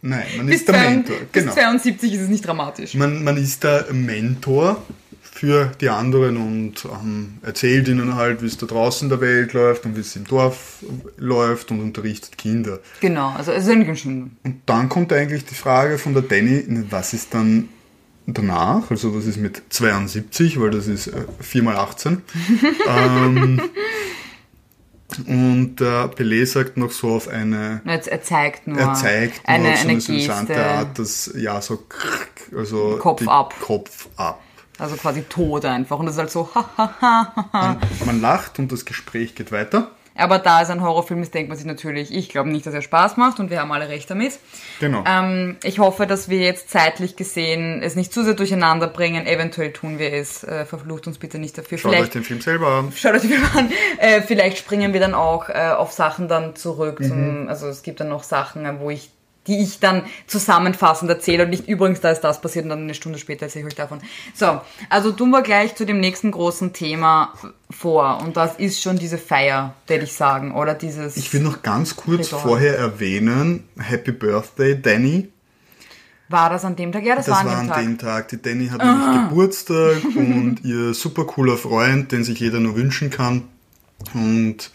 [0.00, 1.16] nein, man bis, ist der zwei- Mentor.
[1.32, 1.54] bis Genau.
[1.54, 2.94] 72 ist es nicht dramatisch.
[2.94, 4.82] Man, man ist der Mentor
[5.22, 9.52] für die anderen und ähm, erzählt ihnen halt, wie es da draußen in der Welt
[9.54, 10.84] läuft und wie es im Dorf
[11.16, 12.78] läuft und unterrichtet Kinder.
[13.00, 14.30] Genau, also es ist Stunde.
[14.44, 17.68] Und dann kommt eigentlich die Frage von der Danny, was ist dann
[18.26, 22.22] danach, also das ist mit 72, weil das ist äh, 4 mal 18.
[22.88, 23.60] ähm,
[25.26, 27.82] und der Pelé sagt noch so auf eine.
[27.84, 28.78] Er, er zeigt nur.
[28.78, 30.64] Er zeigt nur eine, so eine eine.
[30.64, 33.54] Art, dass ja so krrk, also Kopf ab.
[33.60, 34.40] Kopf ab.
[34.78, 35.98] Also quasi tot einfach.
[35.98, 37.78] Und das ist halt so, ha, ha, ha, ha.
[38.00, 39.90] Und man lacht und das Gespräch geht weiter.
[40.14, 42.82] Aber da es ein Horrorfilm ist, denkt man sich natürlich, ich glaube nicht, dass er
[42.82, 44.38] Spaß macht und wir haben alle recht damit.
[44.80, 45.04] Genau.
[45.06, 49.26] Ähm, ich hoffe, dass wir jetzt zeitlich gesehen es nicht zu sehr durcheinander bringen.
[49.26, 50.44] Eventuell tun wir es.
[50.44, 51.78] Äh, verflucht uns bitte nicht dafür.
[51.78, 52.92] Schaut euch Vielleicht den Film selber an.
[52.94, 53.72] Schaut euch den Film an.
[53.98, 57.00] Äh, vielleicht springen wir dann auch äh, auf Sachen dann zurück.
[57.00, 57.08] Mhm.
[57.08, 59.10] Zum, also es gibt dann noch Sachen, äh, wo ich
[59.46, 62.94] die ich dann zusammenfassend erzähle und nicht übrigens, da ist das passiert und dann eine
[62.94, 64.00] Stunde später erzähle ich euch davon.
[64.34, 67.32] So, also tun wir gleich zu dem nächsten großen Thema
[67.70, 71.16] vor und das ist schon diese Feier, würde ich sagen, oder dieses...
[71.16, 72.42] Ich will noch ganz kurz Ritual.
[72.42, 75.28] vorher erwähnen, Happy Birthday, Danny.
[76.28, 77.04] war das an dem Tag?
[77.04, 77.76] Ja, das, Das war an war dem an Tag.
[77.76, 77.80] Ah.
[77.80, 78.28] dem Tag.
[78.28, 83.10] Die Danny hat nämlich Geburtstag und ihr super cooler Freund, den sich jeder nur wünschen
[83.10, 83.48] kann,
[84.14, 84.70] und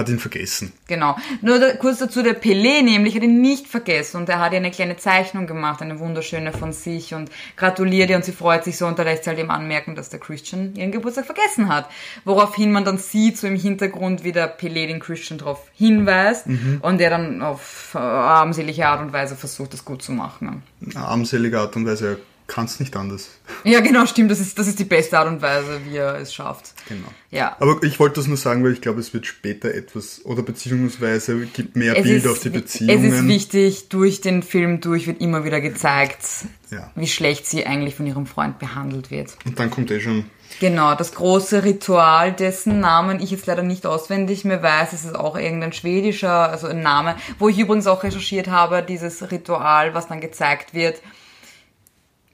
[0.00, 0.72] hat ihn vergessen.
[0.88, 1.16] Genau.
[1.42, 4.58] Nur da, kurz dazu, der Pelé nämlich hat ihn nicht vergessen und er hat ihr
[4.58, 8.76] eine kleine Zeichnung gemacht, eine wunderschöne von sich und gratuliert ihr und sie freut sich
[8.76, 11.88] so und da lässt sie halt eben anmerken, dass der Christian ihren Geburtstag vergessen hat.
[12.24, 16.46] Woraufhin man dann sieht, so im Hintergrund, wie der Pelé den Christian darauf hinweist
[16.80, 20.62] und der dann auf äh, armselige Art und Weise versucht, das gut zu machen.
[20.94, 22.16] Armselige Art und Weise, er
[22.50, 23.30] kann es nicht anders.
[23.62, 26.34] Ja, genau, stimmt, das ist, das ist die beste Art und Weise, wie er es
[26.34, 26.74] schafft.
[26.88, 27.06] Genau.
[27.30, 27.56] Ja.
[27.60, 31.46] Aber ich wollte das nur sagen, weil ich glaube, es wird später etwas, oder beziehungsweise
[31.46, 33.04] gibt mehr Es Bilder ist, auf die Beziehungen.
[33.04, 36.18] Es ist wichtig, durch den Film durch wird immer wieder gezeigt,
[36.72, 36.90] Ja.
[36.96, 39.36] wie schlecht sie eigentlich von ihrem Freund behandelt wird.
[39.46, 40.24] Und dann kommt eh schon,
[40.58, 45.14] Genau, das große Ritual, dessen Namen ich jetzt leider nicht auswendig mehr weiß, es ist
[45.14, 50.08] auch irgendein schwedischer, also ein Name, wo ich übrigens auch recherchiert habe, dieses Ritual, was
[50.08, 51.00] dann gezeigt wird.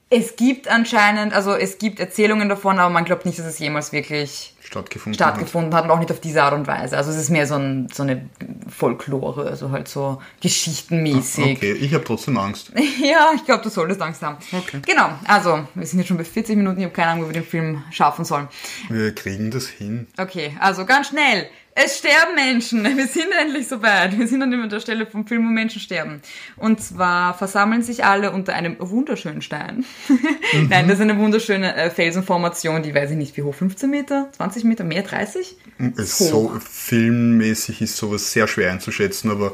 [0.08, 3.92] Es gibt anscheinend, also es gibt Erzählungen davon, aber man glaubt nicht, dass es jemals
[3.92, 6.96] wirklich stattgefunden, stattgefunden hat und auch nicht auf diese Art und Weise.
[6.96, 8.28] Also es ist mehr so, ein, so eine
[8.68, 11.44] Folklore, also halt so geschichtenmäßig.
[11.44, 11.56] hat.
[11.56, 12.72] Okay, ich habe trotzdem Angst.
[13.02, 14.36] Ja, ich glaube, du solltest Angst haben.
[14.52, 14.80] Okay.
[14.86, 17.40] Genau, also wir sind jetzt schon bei 40 Minuten, ich habe keine Ahnung, wie wir
[17.40, 18.48] den Film schaffen sollen.
[18.88, 20.06] Wir kriegen das hin.
[20.18, 21.48] Okay, also ganz schnell.
[21.78, 22.84] Es sterben Menschen.
[22.96, 24.18] Wir sind endlich soweit.
[24.18, 26.22] Wir sind an der Stelle vom Film, wo Menschen sterben.
[26.56, 29.84] Und zwar versammeln sich alle unter einem wunderschönen Stein.
[30.70, 34.30] Nein, das ist eine wunderschöne äh, Felsenformation, die weiß ich nicht wie hoch, 15 Meter,
[34.32, 35.56] 20 Meter, mehr, 30?
[35.98, 36.30] Es Hoch.
[36.30, 39.52] so filmmäßig ist sowas sehr schwer einzuschätzen, aber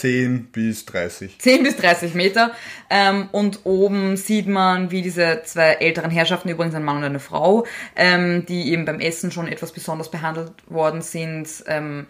[0.00, 1.38] 10 bis 30.
[1.38, 2.52] 10 bis 30 Meter.
[2.88, 7.20] Ähm, und oben sieht man, wie diese zwei älteren Herrschaften, übrigens ein Mann und eine
[7.20, 12.06] Frau, ähm, die eben beim Essen schon etwas besonders behandelt worden sind, ähm,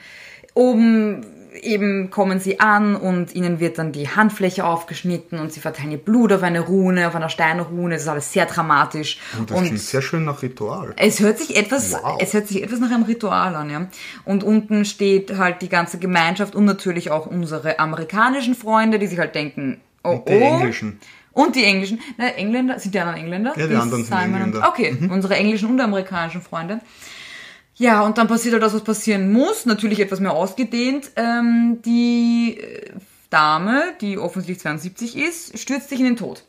[0.61, 1.25] oben
[1.63, 5.99] eben kommen sie an und ihnen wird dann die Handfläche aufgeschnitten und sie verteilen ihr
[5.99, 7.95] Blut auf eine Rune, auf einer Steinrune.
[7.95, 9.19] Das ist alles sehr dramatisch.
[9.39, 10.93] Und das klingt sehr schön nach Ritual.
[10.97, 12.19] Es hört sich etwas, Wow.
[12.21, 13.89] es hört sich etwas nach einem Ritual an, ja.
[14.25, 19.19] Und unten steht halt die ganze Gemeinschaft und natürlich auch unsere amerikanischen Freunde, die sich
[19.19, 20.55] halt denken, oh, Und die oh.
[20.55, 21.01] englischen.
[21.33, 23.53] Und die englischen, na, Engländer, sind die anderen Engländer?
[23.57, 24.59] Ja, die anderen sind Simon Engländer.
[24.59, 26.81] Und, okay, unsere englischen und amerikanischen Freunde.
[27.81, 29.64] Ja, und dann passiert halt das, was passieren muss.
[29.64, 31.12] Natürlich etwas mehr ausgedehnt.
[31.16, 32.91] Ähm, die äh,
[33.31, 36.45] Dame, die offensichtlich 72 ist, stürzt sich in den Tod.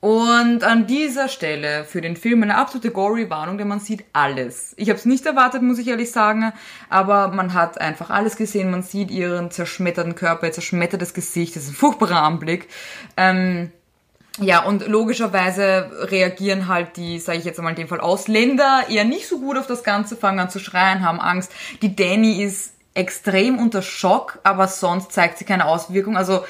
[0.00, 4.74] Und an dieser Stelle für den Film eine absolute Gory-Warnung, denn man sieht alles.
[4.76, 6.52] Ich habe es nicht erwartet, muss ich ehrlich sagen,
[6.90, 8.70] aber man hat einfach alles gesehen.
[8.70, 11.56] Man sieht ihren zerschmetterten Körper, ihr zerschmettertes Gesicht.
[11.56, 12.68] Das ist ein furchtbarer Anblick.
[13.16, 13.72] Ähm,
[14.40, 19.04] ja, und logischerweise reagieren halt die, sage ich jetzt einmal in dem Fall, Ausländer eher
[19.04, 21.52] nicht so gut auf das Ganze, fangen an zu schreien, haben Angst.
[21.82, 26.16] Die Danny ist extrem unter Schock, aber sonst zeigt sie keine Auswirkung.
[26.16, 26.44] Also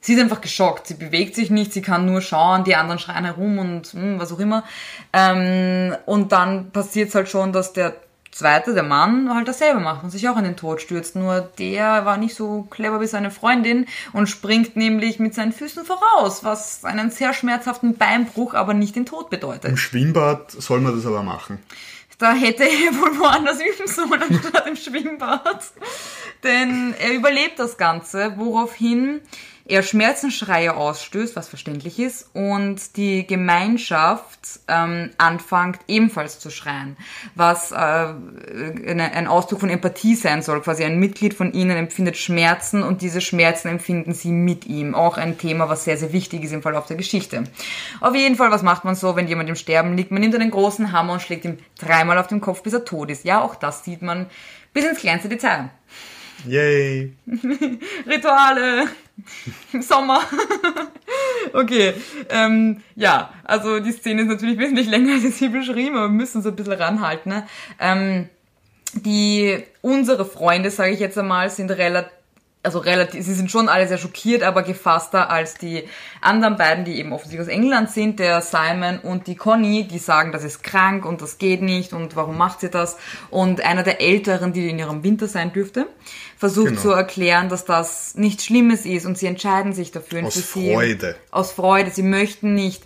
[0.00, 0.86] sie ist einfach geschockt.
[0.86, 4.32] Sie bewegt sich nicht, sie kann nur schauen, die anderen schreien herum und hm, was
[4.32, 4.64] auch immer.
[5.12, 7.94] Ähm, und dann passiert es halt schon, dass der
[8.36, 11.16] zweite, der Mann, halt dasselbe macht und sich auch in den Tod stürzt.
[11.16, 15.84] Nur der war nicht so clever wie seine Freundin und springt nämlich mit seinen Füßen
[15.84, 19.64] voraus, was einen sehr schmerzhaften Beinbruch, aber nicht den Tod bedeutet.
[19.64, 21.58] Im Schwimmbad soll man das aber machen.
[22.18, 22.68] Da hätte er
[23.00, 25.64] wohl woanders üben sollen, anstatt im Schwimmbad.
[26.44, 29.20] Denn er überlebt das Ganze, woraufhin
[29.68, 34.38] er Schmerzensschreie ausstößt, was verständlich ist, und die Gemeinschaft
[34.68, 36.96] ähm, anfängt ebenfalls zu schreien,
[37.34, 40.60] was äh, ein Ausdruck von Empathie sein soll.
[40.60, 44.94] Quasi ein Mitglied von ihnen empfindet Schmerzen und diese Schmerzen empfinden sie mit ihm.
[44.94, 47.44] Auch ein Thema, was sehr, sehr wichtig ist im Verlauf der Geschichte.
[48.00, 50.12] Auf jeden Fall, was macht man so, wenn jemand im Sterben liegt?
[50.12, 53.10] Man nimmt einen großen Hammer und schlägt ihm dreimal auf den Kopf, bis er tot
[53.10, 53.24] ist.
[53.24, 54.26] Ja, auch das sieht man
[54.72, 55.70] bis ins kleinste Detail.
[56.46, 57.14] Yay!
[58.06, 58.86] Rituale
[59.72, 60.20] im Sommer.
[61.52, 61.94] Okay,
[62.28, 66.38] ähm, ja, also die Szene ist natürlich wesentlich länger als sie beschrieben, aber wir müssen
[66.38, 67.30] uns ein bisschen ranhalten.
[67.30, 67.46] Ne?
[67.78, 68.28] Ähm,
[68.94, 72.12] die unsere Freunde, sage ich jetzt einmal, sind relativ
[72.66, 75.84] also relativ, sie sind schon alle sehr schockiert, aber gefasster als die
[76.20, 80.32] anderen beiden, die eben offensichtlich aus England sind, der Simon und die Conny, die sagen,
[80.32, 82.96] das ist krank und das geht nicht und warum macht sie das?
[83.30, 85.86] Und einer der Älteren, die in ihrem Winter sein dürfte,
[86.36, 86.80] versucht genau.
[86.80, 90.24] zu erklären, dass das nichts Schlimmes ist und sie entscheiden sich dafür.
[90.24, 91.12] Aus Freude.
[91.12, 91.90] Sie, aus Freude.
[91.90, 92.82] Sie möchten nicht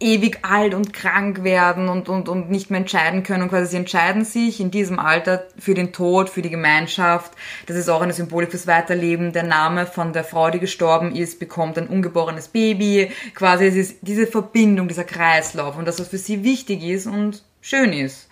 [0.00, 3.42] ewig alt und krank werden und, und, und nicht mehr entscheiden können.
[3.42, 7.32] Und quasi sie entscheiden sich in diesem Alter für den Tod, für die Gemeinschaft.
[7.66, 9.32] Das ist auch eine Symbolik fürs Weiterleben.
[9.32, 13.10] Der Name von der Frau, die gestorben ist, bekommt ein ungeborenes Baby.
[13.34, 17.42] Quasi es ist diese Verbindung, dieser Kreislauf und das, was für sie wichtig ist und
[17.60, 18.28] schön ist.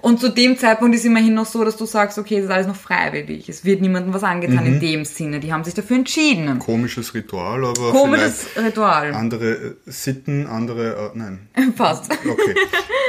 [0.00, 2.66] Und zu dem Zeitpunkt ist immerhin noch so, dass du sagst, okay, es ist alles
[2.66, 3.48] noch freiwillig.
[3.48, 4.74] Es wird niemandem was angetan mhm.
[4.74, 5.40] in dem Sinne.
[5.40, 6.58] Die haben sich dafür entschieden.
[6.58, 9.12] Komisches Ritual, aber Komisches Ritual.
[9.12, 11.48] andere äh, Sitten, andere, äh, nein.
[11.76, 12.10] Passt.
[12.12, 12.54] Okay.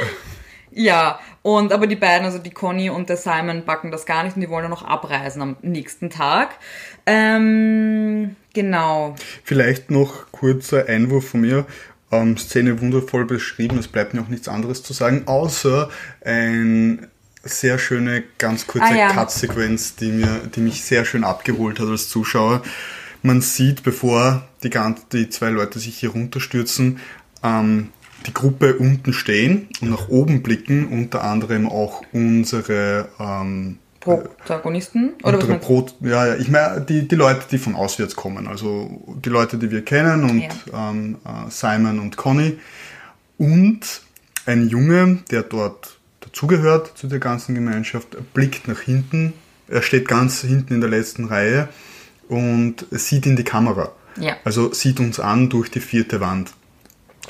[0.70, 4.36] ja, und aber die beiden, also die Conny und der Simon, backen das gar nicht
[4.36, 6.50] und die wollen dann noch abreisen am nächsten Tag.
[7.06, 9.16] Ähm, genau.
[9.44, 11.66] Vielleicht noch kurzer Einwurf von mir
[12.12, 13.78] ähm, Szene wundervoll beschrieben.
[13.78, 15.88] Es bleibt mir auch nichts anderes zu sagen, außer
[16.24, 17.08] ein
[17.42, 19.08] sehr schöne, ganz kurze ah, ja.
[19.08, 22.62] Cut-Sequenz, die, mir, die mich sehr schön abgeholt hat als Zuschauer.
[23.22, 24.70] Man sieht, bevor die,
[25.12, 27.00] die zwei Leute sich hier runterstürzen,
[27.42, 27.88] ähm,
[28.26, 35.14] die Gruppe unten stehen und nach oben blicken, unter anderem auch unsere ähm, Protagonisten?
[35.22, 39.16] Oder was Pro, ja, ja, ich meine die, die Leute, die von auswärts kommen, also
[39.24, 40.90] die Leute, die wir kennen und ja.
[40.90, 42.58] ähm, äh, Simon und Conny
[43.38, 44.02] und
[44.46, 49.34] ein Junge, der dort dazugehört zu der ganzen Gemeinschaft, blickt nach hinten,
[49.68, 51.68] er steht ganz hinten in der letzten Reihe
[52.28, 53.92] und sieht in die Kamera.
[54.20, 54.36] Ja.
[54.44, 56.52] Also sieht uns an durch die vierte Wand.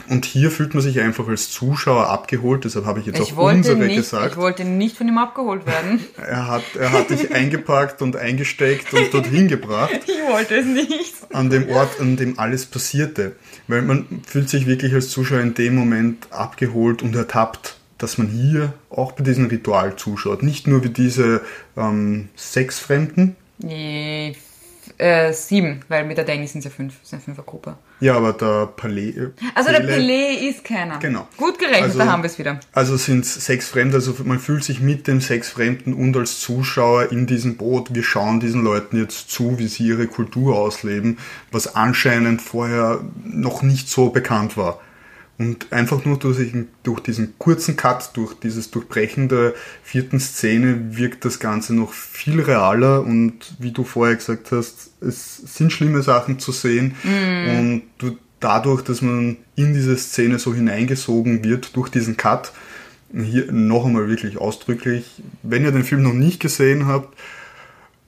[0.08, 3.50] Und hier fühlt man sich einfach als Zuschauer abgeholt, deshalb habe ich jetzt ich auch
[3.50, 4.32] unsere nicht, gesagt.
[4.32, 6.00] Ich wollte nicht von ihm abgeholt werden.
[6.16, 9.92] er, hat, er hat dich eingepackt und eingesteckt und dorthin gebracht.
[10.06, 11.14] Ich wollte es nicht.
[11.32, 13.36] An dem Ort, an dem alles passierte.
[13.68, 18.28] Weil man fühlt sich wirklich als Zuschauer in dem Moment abgeholt und ertappt, dass man
[18.28, 20.42] hier auch bei diesem Ritual zuschaut.
[20.42, 21.42] Nicht nur wie diese
[21.76, 23.36] ähm, Sexfremden.
[23.58, 24.36] Nee,
[24.98, 27.76] äh, sieben, weil mit der Danny sind es ja fünf, sind eine Fünfergruppe.
[28.00, 29.16] Ja, aber der Palais.
[29.16, 30.98] Äh, also der Palais ist keiner.
[30.98, 31.28] Genau.
[31.36, 32.60] Gut gerechnet, also, da haben wir es wieder.
[32.72, 36.40] Also sind es sechs Fremde, also man fühlt sich mit dem sechs Fremden und als
[36.40, 37.94] Zuschauer in diesem Boot.
[37.94, 41.18] Wir schauen diesen Leuten jetzt zu, wie sie ihre Kultur ausleben,
[41.50, 44.80] was anscheinend vorher noch nicht so bekannt war.
[45.42, 46.38] Und einfach nur durch,
[46.84, 52.40] durch, diesen kurzen Cut, durch dieses Durchbrechen der vierten Szene wirkt das Ganze noch viel
[52.40, 57.58] realer und wie du vorher gesagt hast, es sind schlimme Sachen zu sehen mm.
[57.58, 62.52] und du, dadurch, dass man in diese Szene so hineingesogen wird durch diesen Cut,
[63.12, 67.18] hier noch einmal wirklich ausdrücklich, wenn ihr den Film noch nicht gesehen habt,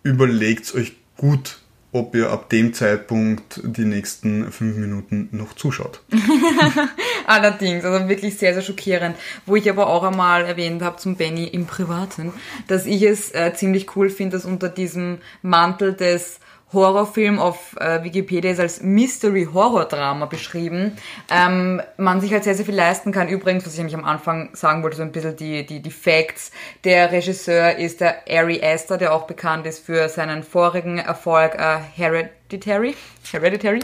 [0.04, 1.58] überlegt euch gut,
[1.94, 6.00] ob ihr ab dem Zeitpunkt die nächsten fünf Minuten noch zuschaut.
[7.26, 9.16] Allerdings, also wirklich sehr, sehr schockierend.
[9.46, 12.32] Wo ich aber auch einmal erwähnt habe zum Benny im Privaten,
[12.66, 16.40] dass ich es äh, ziemlich cool finde, dass unter diesem Mantel des
[16.74, 20.96] Horrorfilm auf äh, Wikipedia ist als Mystery Horror Drama beschrieben.
[21.30, 23.28] Ähm, man sich halt sehr, sehr viel leisten kann.
[23.28, 26.50] Übrigens, was ich nämlich am Anfang sagen wollte, so ein bisschen die, die, die Facts.
[26.84, 31.78] Der Regisseur ist der Ari Aster, der auch bekannt ist für seinen vorigen Erfolg äh,
[31.94, 32.94] Hereditary.
[33.30, 33.80] Hereditary.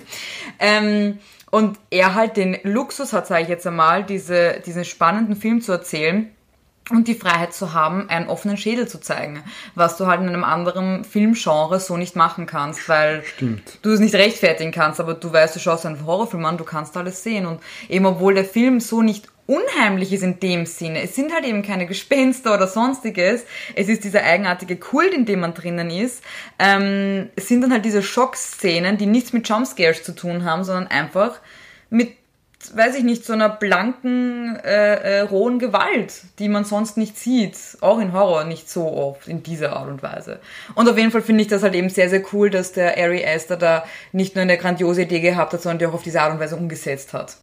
[0.58, 1.18] Ähm,
[1.50, 5.72] und er halt den Luxus hat, sage ich jetzt einmal, diese, diesen spannenden Film zu
[5.72, 6.30] erzählen
[6.96, 9.42] und die Freiheit zu haben, einen offenen Schädel zu zeigen,
[9.74, 13.78] was du halt in einem anderen Filmgenre so nicht machen kannst, weil Stimmt.
[13.82, 16.96] du es nicht rechtfertigen kannst, aber du weißt, du schaust einen Horrorfilm an, du kannst
[16.96, 21.16] alles sehen und eben obwohl der Film so nicht unheimlich ist in dem Sinne, es
[21.16, 25.54] sind halt eben keine Gespenster oder sonstiges, es ist dieser eigenartige Kult, in dem man
[25.54, 26.22] drinnen ist,
[26.60, 30.86] ähm, es sind dann halt diese Schockszenen, die nichts mit Jumpscares zu tun haben, sondern
[30.86, 31.40] einfach
[31.90, 32.19] mit
[32.74, 37.56] weiß ich nicht, so einer blanken, äh, äh, rohen Gewalt, die man sonst nicht sieht.
[37.80, 40.40] Auch in Horror nicht so oft in dieser Art und Weise.
[40.74, 43.24] Und auf jeden Fall finde ich das halt eben sehr, sehr cool, dass der Ari
[43.24, 46.32] Aster da nicht nur eine grandiose Idee gehabt hat, sondern die auch auf diese Art
[46.32, 47.36] und Weise umgesetzt hat.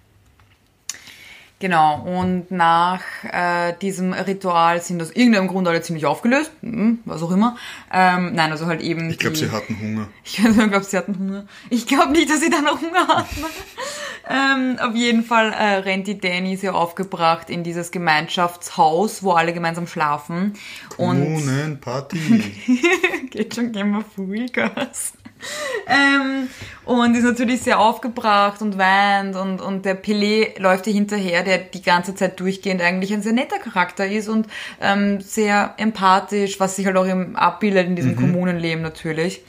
[1.60, 7.24] Genau, und nach äh, diesem Ritual sind aus irgendeinem Grund alle ziemlich aufgelöst, hm, was
[7.24, 7.58] auch immer.
[7.92, 9.10] Ähm, nein, also halt eben.
[9.10, 10.08] Ich glaube, sie hatten Hunger.
[10.24, 11.48] Ich glaube, sie hatten Hunger.
[11.72, 13.44] Ich glaube nicht, dass sie da noch Hunger hatten.
[14.30, 19.52] ähm, auf jeden Fall äh, rennt die Danny sehr aufgebracht in dieses Gemeinschaftshaus, wo alle
[19.52, 20.54] gemeinsam schlafen.
[20.96, 22.20] Kommunen, Party.
[23.32, 25.14] Geht schon, gehen wir Full Gas.
[25.88, 26.50] ähm,
[26.86, 31.58] und ist natürlich sehr aufgebracht und weint und, und der Pelé läuft ihr hinterher, der
[31.58, 34.48] die ganze Zeit durchgehend eigentlich ein sehr netter Charakter ist und
[34.82, 38.18] ähm, sehr empathisch, was sich halt auch im abbildet in diesem mhm.
[38.18, 39.42] Kommunenleben natürlich.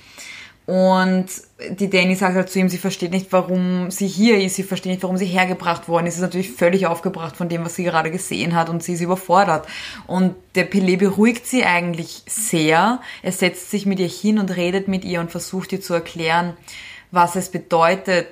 [0.68, 1.28] Und
[1.70, 4.92] die Danny sagt halt zu ihm, sie versteht nicht, warum sie hier ist, sie versteht
[4.92, 6.16] nicht, warum sie hergebracht worden ist.
[6.16, 9.00] Sie ist natürlich völlig aufgebracht von dem, was sie gerade gesehen hat und sie ist
[9.00, 9.66] überfordert.
[10.06, 13.00] Und der Pelé beruhigt sie eigentlich sehr.
[13.22, 16.54] Er setzt sich mit ihr hin und redet mit ihr und versucht ihr zu erklären,
[17.12, 18.28] was es bedeutet,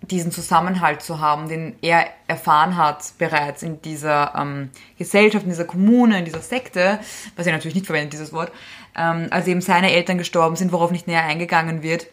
[0.00, 5.64] diesen Zusammenhalt zu haben, den er erfahren hat bereits in dieser ähm, Gesellschaft, in dieser
[5.64, 7.00] Kommune, in dieser Sekte,
[7.34, 8.52] was er natürlich nicht verwendet, dieses Wort,
[8.96, 12.06] ähm, als eben seine Eltern gestorben sind, worauf nicht näher eingegangen wird.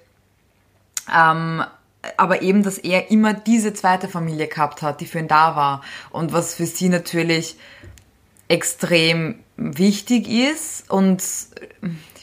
[1.13, 1.63] Ähm,
[2.17, 5.81] aber eben, dass er immer diese zweite Familie gehabt hat, die für ihn da war.
[6.09, 7.57] Und was für sie natürlich
[8.47, 10.89] extrem wichtig ist.
[10.89, 11.23] Und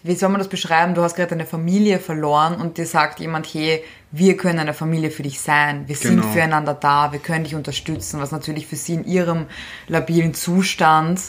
[0.02, 0.94] wie soll man das beschreiben?
[0.94, 5.10] Du hast gerade eine Familie verloren und dir sagt jemand, hey, wir können eine Familie
[5.10, 5.86] für dich sein.
[5.86, 6.22] Wir genau.
[6.22, 9.46] sind füreinander da, wir können dich unterstützen, was natürlich für sie in ihrem
[9.86, 11.20] labilen Zustand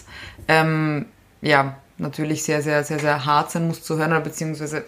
[0.47, 1.05] ähm,
[1.41, 4.83] ja natürlich sehr, sehr, sehr, sehr hart sein muss zu hören oder beziehungsweise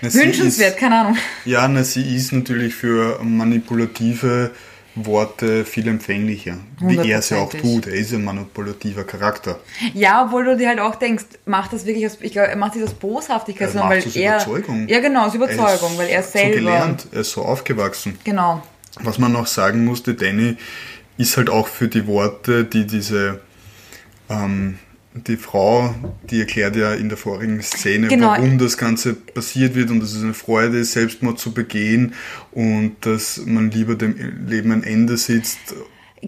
[0.00, 1.16] na, wünschenswert, ist, keine Ahnung.
[1.44, 4.50] Ja, na, sie ist natürlich für manipulative
[4.94, 7.86] Worte viel empfänglicher, wie er es ja auch tut.
[7.86, 9.58] Er ist ein manipulativer Charakter.
[9.94, 12.76] Ja, obwohl du dir halt auch denkst, macht das wirklich aus, ich glaube, er macht
[12.76, 14.34] das aus Boshaftigkeit, er sondern weil aus er.
[14.34, 14.88] Überzeugung.
[14.88, 16.52] Ja, genau, aus Überzeugung, er weil er selber.
[16.52, 18.18] So gelernt, er ist so aufgewachsen.
[18.24, 18.62] Genau.
[19.00, 20.58] Was man noch sagen musste, Danny
[21.16, 23.40] ist halt auch für die Worte, die diese
[24.28, 24.78] ähm,
[25.14, 25.94] die Frau,
[26.30, 28.28] die erklärt ja in der vorigen Szene, genau.
[28.28, 32.14] warum das Ganze passiert wird und dass es eine Freude ist, Selbstmord zu begehen
[32.50, 35.74] und dass man lieber dem Leben ein Ende sitzt.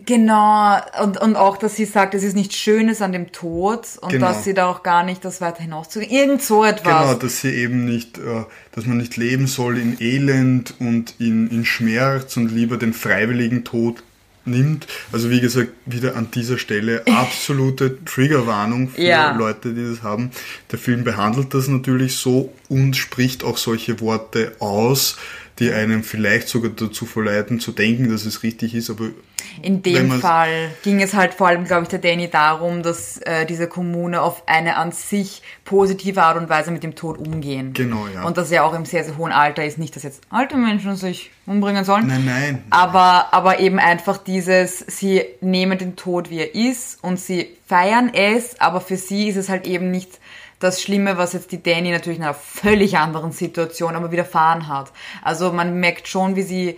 [0.06, 4.10] Genau, und, und auch, dass sie sagt, es ist nichts Schönes an dem Tod und
[4.10, 4.26] genau.
[4.26, 6.10] dass sie da auch gar nicht das weiter hinauszugehen.
[6.10, 6.82] Irgend so etwas.
[6.82, 11.48] Genau, dass sie eben nicht, äh, dass man nicht leben soll in Elend und in,
[11.48, 14.02] in Schmerz und lieber den freiwilligen Tod
[14.46, 14.86] nimmt.
[15.12, 19.36] Also wie gesagt, wieder an dieser Stelle absolute Triggerwarnung für ja.
[19.36, 20.30] Leute, die das haben.
[20.70, 25.16] Der Film behandelt das natürlich so und spricht auch solche Worte aus,
[25.58, 29.10] die einem vielleicht sogar dazu verleiten zu denken, dass es richtig ist, aber
[29.62, 33.46] in dem Fall ging es halt vor allem, glaube ich, der Danny darum, dass äh,
[33.46, 37.72] diese Kommune auf eine an sich positive Art und Weise mit dem Tod umgehen.
[37.72, 38.24] Genau, ja.
[38.24, 39.78] Und dass er auch im sehr, sehr hohen Alter ist.
[39.78, 42.06] Nicht, dass jetzt alte Menschen sich umbringen sollen.
[42.06, 42.64] Nein, nein.
[42.70, 48.10] Aber, aber eben einfach dieses, sie nehmen den Tod, wie er ist und sie feiern
[48.12, 50.18] es, aber für sie ist es halt eben nicht
[50.64, 54.92] das Schlimme, was jetzt die Danny natürlich in einer völlig anderen Situation aber widerfahren hat.
[55.22, 56.76] Also man merkt schon, wie sie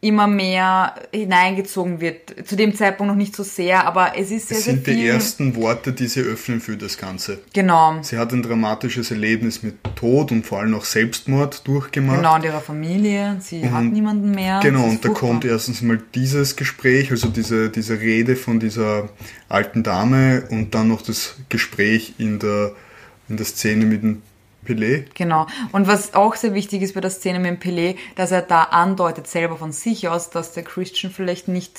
[0.00, 2.46] immer mehr hineingezogen wird.
[2.46, 5.06] Zu dem Zeitpunkt noch nicht so sehr, aber es ist sehr, es sind sehr die
[5.08, 7.40] ersten Worte, die sie öffnen für das Ganze.
[7.52, 7.98] Genau.
[8.02, 12.18] Sie hat ein dramatisches Erlebnis mit Tod und vor allem auch Selbstmord durchgemacht.
[12.18, 13.38] Genau, und ihrer Familie.
[13.40, 14.60] Sie und, hat niemanden mehr.
[14.62, 19.08] Genau, und da kommt erstens mal dieses Gespräch, also diese, diese Rede von dieser
[19.48, 22.70] alten Dame und dann noch das Gespräch in der,
[23.28, 24.22] in der Szene mit dem
[24.66, 25.04] Pelé.
[25.14, 25.46] Genau.
[25.72, 28.64] Und was auch sehr wichtig ist bei der Szene mit dem Pelé, dass er da
[28.64, 31.78] andeutet selber von sich aus, dass der Christian vielleicht nicht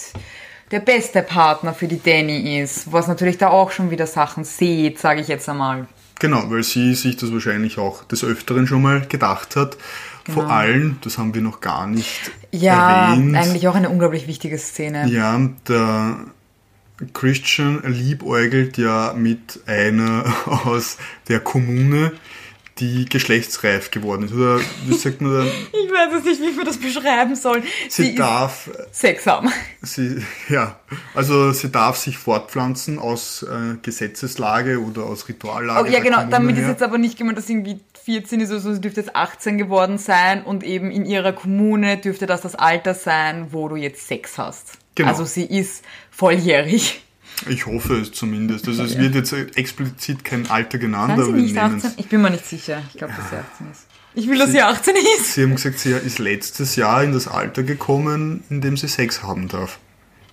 [0.72, 5.00] der beste Partner für die Danny ist, was natürlich da auch schon wieder Sachen sieht,
[5.00, 5.88] sage ich jetzt einmal.
[6.20, 9.78] Genau, weil sie sich das wahrscheinlich auch des Öfteren schon mal gedacht hat.
[10.26, 10.42] Genau.
[10.42, 13.34] Vor allem, das haben wir noch gar nicht ja, erwähnt.
[13.34, 15.08] Ja, eigentlich auch eine unglaublich wichtige Szene.
[15.08, 16.18] Ja, der
[17.14, 20.26] Christian liebäugelt ja mit einer
[20.66, 20.98] aus
[21.28, 22.12] der Kommune,
[22.80, 24.34] die geschlechtsreif geworden ist.
[24.34, 25.50] Oder wie sagt man?
[25.72, 27.64] Ich weiß es nicht, wie wir das beschreiben sollen.
[27.90, 29.52] Sie, sie darf Sex haben.
[29.82, 30.80] Sie, ja,
[31.14, 35.90] also sie darf sich fortpflanzen aus äh, Gesetzeslage oder aus Rituallage.
[35.90, 36.64] Oh, ja, genau, damit her.
[36.64, 39.98] ist jetzt aber nicht gemeint, dass irgendwie 14 ist, also sie dürfte jetzt 18 geworden
[39.98, 44.38] sein und eben in ihrer Kommune dürfte das das Alter sein, wo du jetzt Sex
[44.38, 44.78] hast.
[44.96, 45.10] Genau.
[45.10, 45.84] Also sie ist
[46.20, 47.02] volljährig.
[47.48, 48.68] Ich hoffe es zumindest.
[48.68, 51.16] Also es wird jetzt explizit kein Alter genannt.
[51.16, 51.92] Sind sie nicht 18?
[51.96, 52.82] Ich bin mir nicht sicher.
[52.92, 53.86] Ich glaube, dass sie 18 ist.
[54.16, 55.34] Ich will, dass sie 18 ist.
[55.34, 59.24] Sie haben gesagt, sie ist letztes Jahr in das Alter gekommen, in dem sie Sex
[59.24, 59.80] haben darf.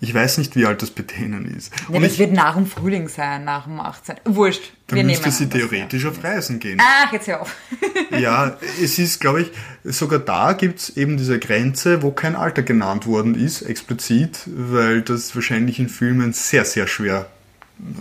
[0.00, 1.72] Ich weiß nicht, wie alt das bei denen ist.
[1.88, 4.16] Ja, das ich, wird nach dem Frühling sein, nach dem 18.
[4.24, 4.72] Wurscht.
[4.88, 6.80] Dann müsste sie theoretisch auf Reisen gehen.
[6.80, 7.56] Ach, jetzt hör auf.
[8.18, 9.52] ja, es ist, glaube ich,
[9.84, 15.02] sogar da gibt es eben diese Grenze, wo kein Alter genannt worden ist, explizit, weil
[15.02, 17.26] das wahrscheinlich in Filmen sehr, sehr schwer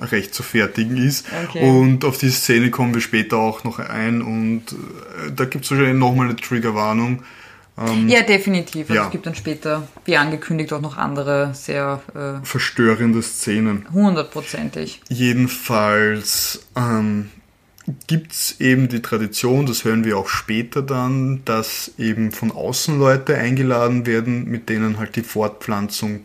[0.02, 1.26] recht zu fertigen ist.
[1.50, 1.68] Okay.
[1.68, 5.72] Und auf die Szene kommen wir später auch noch ein und äh, da gibt es
[5.72, 7.24] wahrscheinlich nochmal eine Triggerwarnung
[7.78, 8.90] ähm, ja, definitiv.
[8.90, 9.06] Also ja.
[9.06, 13.86] Es gibt dann später, wie angekündigt, auch noch andere sehr äh, verstörende Szenen.
[13.92, 15.02] Hundertprozentig.
[15.10, 17.30] Jedenfalls ähm,
[18.08, 22.98] gibt es eben die Tradition, das hören wir auch später dann, dass eben von außen
[22.98, 26.22] Leute eingeladen werden, mit denen halt die Fortpflanzung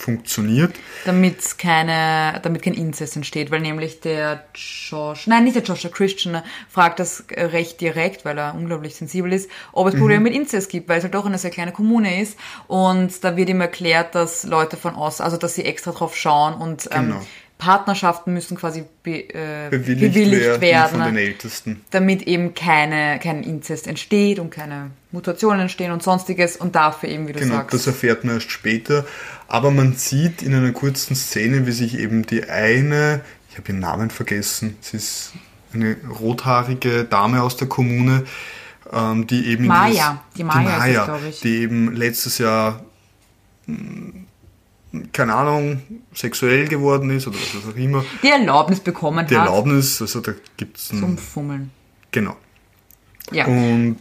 [0.00, 0.74] funktioniert.
[1.04, 5.90] Damit keine, damit kein Inzest entsteht, weil nämlich der Josh, nein, nicht der Josh, der
[5.90, 10.24] Christian fragt das recht direkt, weil er unglaublich sensibel ist, ob es Probleme mhm.
[10.24, 13.48] mit Inzest gibt, weil es halt doch eine sehr kleine Kommune ist und da wird
[13.48, 17.16] ihm erklärt, dass Leute von außen, also dass sie extra drauf schauen und ähm, genau.
[17.16, 17.26] ähm,
[17.58, 21.84] Partnerschaften müssen quasi be, äh, bewilligt, bewilligt werden, von den Ältesten.
[21.90, 27.26] damit eben keine, kein Inzest entsteht und keine Mutationen entstehen und sonstiges und dafür eben,
[27.26, 27.74] wie du genau, sagst.
[27.74, 29.04] das erfährt man erst später.
[29.48, 33.80] Aber man sieht in einer kurzen Szene, wie sich eben die eine, ich habe ihren
[33.80, 35.32] Namen vergessen, sie ist
[35.72, 38.24] eine rothaarige Dame aus der Kommune,
[38.92, 41.40] ähm, die eben Maya, dieses, die Maya, die, Maya glaube ich.
[41.40, 42.84] die eben letztes Jahr
[43.66, 44.26] hm,
[45.12, 45.82] keine Ahnung,
[46.14, 48.04] sexuell geworden ist oder was auch immer.
[48.22, 49.46] Die Erlaubnis bekommen die hat.
[49.46, 51.70] Die Erlaubnis, also da gibt es Zum Fummeln.
[52.10, 52.36] Genau.
[53.30, 53.46] Ja.
[53.46, 53.98] Und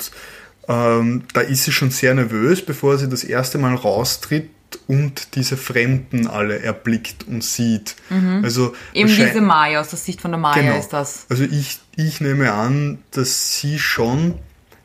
[0.70, 4.51] ähm, da ist sie schon sehr nervös, bevor sie das erste Mal raustritt
[4.88, 7.95] und diese Fremden alle erblickt und sieht.
[8.11, 8.41] Mhm.
[8.43, 10.78] Also Eben diese Maya, aus der Sicht von der Maya genau.
[10.78, 11.26] ist das.
[11.28, 14.36] Also ich, ich nehme an, dass sie schon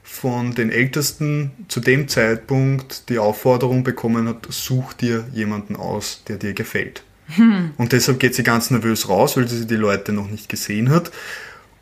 [0.02, 6.38] von den Ältesten zu dem Zeitpunkt die Aufforderung bekommen hat, such dir jemanden aus, der
[6.38, 7.02] dir gefällt.
[7.34, 7.72] Hm.
[7.76, 11.10] Und deshalb geht sie ganz nervös raus, weil sie die Leute noch nicht gesehen hat.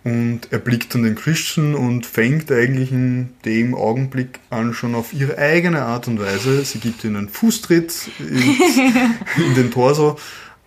[0.04, 5.12] Und er blickt dann den Christian und fängt eigentlich in dem Augenblick an schon auf
[5.12, 6.64] ihre eigene Art und Weise.
[6.64, 8.26] Sie gibt ihm einen Fußtritt in,
[9.46, 10.18] in den Torso,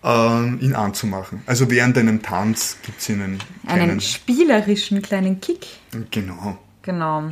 [0.02, 1.42] äh, ihn anzumachen.
[1.44, 5.66] Also während einem Tanz gibt sie einen, einen spielerischen kleinen Kick.
[6.10, 6.56] Genau.
[6.80, 7.28] Genau.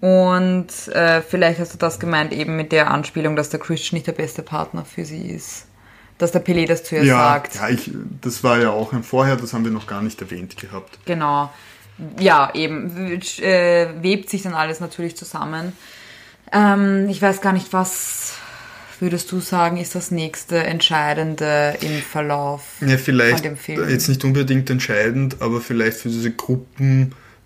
[0.00, 4.06] Und äh, vielleicht hast du das gemeint eben mit der Anspielung, dass der Christian nicht
[4.06, 5.66] der beste Partner für sie ist
[6.22, 7.56] dass der Pelé das zu ihr ja, sagt.
[7.56, 10.56] Ja, ich, das war ja auch ein Vorher, das haben wir noch gar nicht erwähnt
[10.56, 10.98] gehabt.
[11.04, 11.52] Genau.
[12.20, 13.20] Ja, eben.
[13.40, 15.72] Äh, webt sich dann alles natürlich zusammen.
[16.52, 18.34] Ähm, ich weiß gar nicht, was
[19.00, 23.88] würdest du sagen, ist das nächste Entscheidende im Verlauf ja, vielleicht von dem Film?
[23.88, 26.30] Jetzt nicht unbedingt entscheidend, aber vielleicht für diese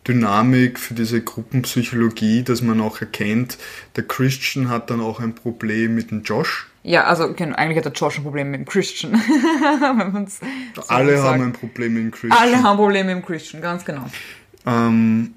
[0.06, 3.58] Gruppendynamik, für diese Gruppenpsychologie, dass man auch erkennt,
[3.96, 7.84] der Christian hat dann auch ein Problem mit dem Josh ja, also genau, eigentlich hat
[7.84, 9.20] der Josh ein Problem mit dem Christian.
[10.76, 12.40] so Alle haben ein Problem mit dem Christian.
[12.40, 14.08] Alle haben Probleme mit dem Christian, ganz genau.
[14.64, 15.34] Ähm,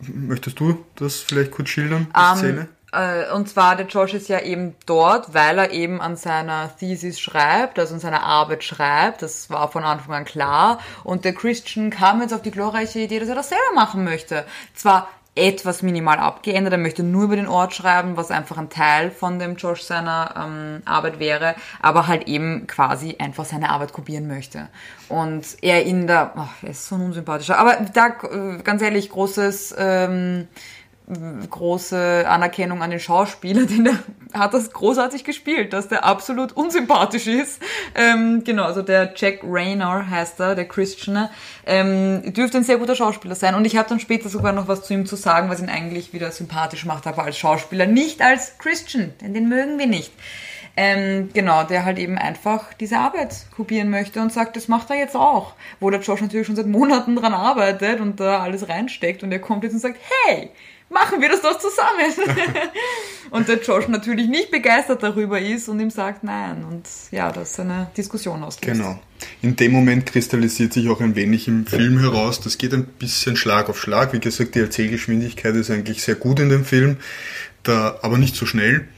[0.00, 2.68] möchtest du das vielleicht kurz schildern, die um, ähm, Szene?
[2.92, 7.18] Äh, und zwar, der Josh ist ja eben dort, weil er eben an seiner Thesis
[7.18, 9.22] schreibt, also an seiner Arbeit schreibt.
[9.22, 10.78] Das war von Anfang an klar.
[11.02, 14.44] Und der Christian kam jetzt auf die glorreiche Idee, dass er das selber machen möchte.
[14.74, 16.74] Zwar etwas minimal abgeändert.
[16.74, 20.34] Er möchte nur über den Ort schreiben, was einfach ein Teil von dem Josh seiner
[20.36, 24.68] ähm, Arbeit wäre, aber halt eben quasi einfach seine Arbeit kopieren möchte.
[25.08, 29.08] Und er in der, ach, er ist so ein unsympathischer, aber da, äh, ganz ehrlich,
[29.08, 30.48] großes, ähm,
[31.50, 33.98] große Anerkennung an den Schauspieler, denn der
[34.32, 37.60] hat das großartig gespielt, dass der absolut unsympathisch ist.
[37.94, 41.28] Ähm, genau, also der Jack Rayner heißt er, der Christian,
[41.66, 43.54] ähm, dürfte ein sehr guter Schauspieler sein.
[43.54, 46.12] Und ich habe dann später sogar noch was zu ihm zu sagen, was ihn eigentlich
[46.12, 50.12] wieder sympathisch macht, aber als Schauspieler, nicht als Christian, denn den mögen wir nicht.
[50.74, 54.96] Ähm, genau, der halt eben einfach diese Arbeit kopieren möchte und sagt, das macht er
[54.96, 55.54] jetzt auch.
[55.80, 59.38] Wo der Josh natürlich schon seit Monaten dran arbeitet und da alles reinsteckt und er
[59.38, 60.50] kommt jetzt und sagt, hey,
[60.92, 62.12] machen wir das doch zusammen.
[63.30, 66.64] und der Josh natürlich nicht begeistert darüber ist und ihm sagt nein.
[66.64, 68.62] Und ja, das ist eine Diskussion auslöst.
[68.62, 69.00] Genau.
[69.40, 72.40] In dem Moment kristallisiert sich auch ein wenig im Film heraus.
[72.40, 74.12] Das geht ein bisschen Schlag auf Schlag.
[74.12, 76.96] Wie gesagt, die Erzählgeschwindigkeit ist eigentlich sehr gut in dem Film,
[77.62, 78.88] da, aber nicht so schnell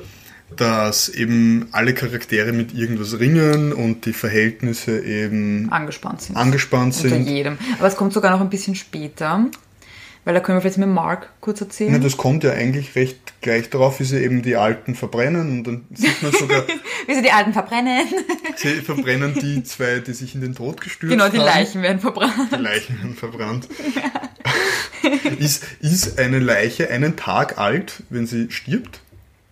[0.56, 6.36] dass eben alle Charaktere mit irgendwas ringen und die Verhältnisse eben angespannt sind.
[6.36, 7.12] Angespannt sind.
[7.12, 7.58] Unter jedem.
[7.78, 9.46] Aber es kommt sogar noch ein bisschen später.
[10.24, 11.92] Weil da können wir vielleicht mit Mark kurz erzählen.
[11.92, 15.64] Ja, das kommt ja eigentlich recht gleich darauf, wie sie eben die Alten verbrennen und
[15.64, 16.64] dann sieht man sogar...
[17.06, 18.06] wie sie die Alten verbrennen.
[18.56, 21.18] sie verbrennen die zwei, die sich in den Tod gestürzt haben.
[21.18, 21.58] Genau, die haben.
[21.58, 22.52] Leichen werden verbrannt.
[22.52, 23.68] Die Leichen werden verbrannt.
[25.38, 29.00] ist, ist eine Leiche einen Tag alt, wenn sie stirbt?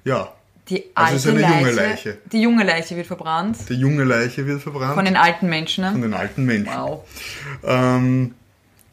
[0.05, 0.33] Ja.
[0.71, 2.19] Die alte also ist eine Leiche, junge Leiche.
[2.33, 3.59] Die junge Leiche wird verbrannt.
[3.69, 4.95] Die junge Leiche wird verbrannt.
[4.95, 5.85] Von den alten Menschen.
[5.85, 5.93] Ne?
[5.93, 6.73] Von den alten Menschen.
[6.73, 7.05] Wow.
[7.63, 8.35] Ähm,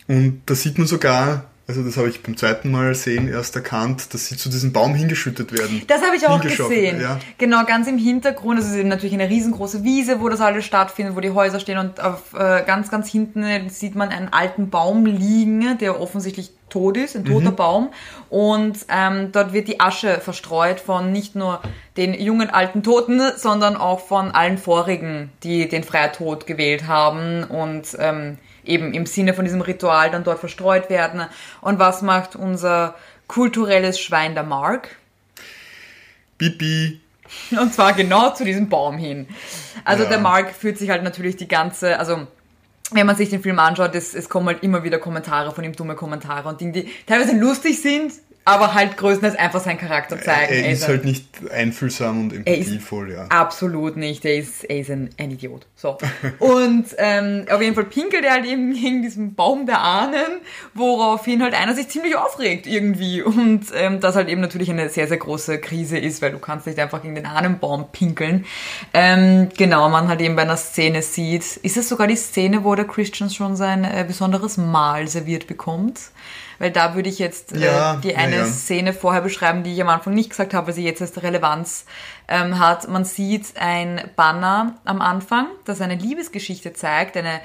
[0.07, 4.11] und da sieht man sogar also das habe ich beim zweiten Mal sehen erst erkannt,
[4.15, 5.83] dass sie zu diesem Baum hingeschüttet werden.
[5.85, 6.99] Das habe ich auch gesehen.
[6.99, 7.19] Ja.
[7.37, 8.57] Genau, ganz im Hintergrund.
[8.57, 11.77] Also es ist natürlich eine riesengroße Wiese, wo das alles stattfindet, wo die Häuser stehen
[11.77, 16.97] und auf äh, ganz, ganz hinten sieht man einen alten Baum liegen, der offensichtlich tot
[16.97, 17.55] ist, ein toter mhm.
[17.55, 17.89] Baum.
[18.31, 21.61] Und ähm, dort wird die Asche verstreut von nicht nur
[21.97, 27.95] den jungen alten Toten, sondern auch von allen vorigen, die den Freitod gewählt haben und
[27.99, 31.23] ähm, eben im Sinne von diesem Ritual dann dort verstreut werden.
[31.61, 32.95] Und was macht unser
[33.27, 34.95] kulturelles Schwein der Mark?
[36.37, 36.99] Bibi.
[37.51, 39.27] Und zwar genau zu diesem Baum hin.
[39.85, 40.09] Also Ja.
[40.09, 42.25] der Mark fühlt sich halt natürlich die ganze, also
[42.91, 45.73] wenn man sich den Film anschaut, es, es kommen halt immer wieder Kommentare von ihm,
[45.73, 48.13] dumme Kommentare und Dinge, die teilweise lustig sind,
[48.49, 50.53] aber halt größtenteils einfach seinen Charakter zeigen.
[50.53, 53.25] Er ist ein- halt nicht einfühlsam und ist- empathievoll, ja.
[53.29, 54.25] Absolut nicht.
[54.25, 55.65] Er ist, er ist ein, ein Idiot.
[55.75, 55.97] So.
[56.39, 60.41] Und ähm, auf jeden Fall pinkelt er halt eben gegen diesen Baum der Ahnen,
[60.73, 63.21] woraufhin halt einer sich ziemlich aufregt irgendwie.
[63.21, 66.67] Und ähm, das halt eben natürlich eine sehr, sehr große Krise ist, weil du kannst
[66.67, 68.45] nicht einfach gegen den Ahnenbaum pinkeln.
[68.93, 72.75] Ähm, genau, man halt eben bei einer Szene sieht, ist es sogar die Szene, wo
[72.75, 75.99] der Christian schon sein äh, besonderes Mahl serviert bekommt?
[76.59, 78.45] Weil da würde ich jetzt äh, Ja, die ja, eine ja.
[78.45, 81.85] Szene vorher beschreiben, die ich am Anfang nicht gesagt habe, weil sie jetzt erst Relevanz
[82.27, 82.87] ähm, hat.
[82.87, 87.41] Man sieht ein Banner am Anfang, das eine Liebesgeschichte zeigt, eine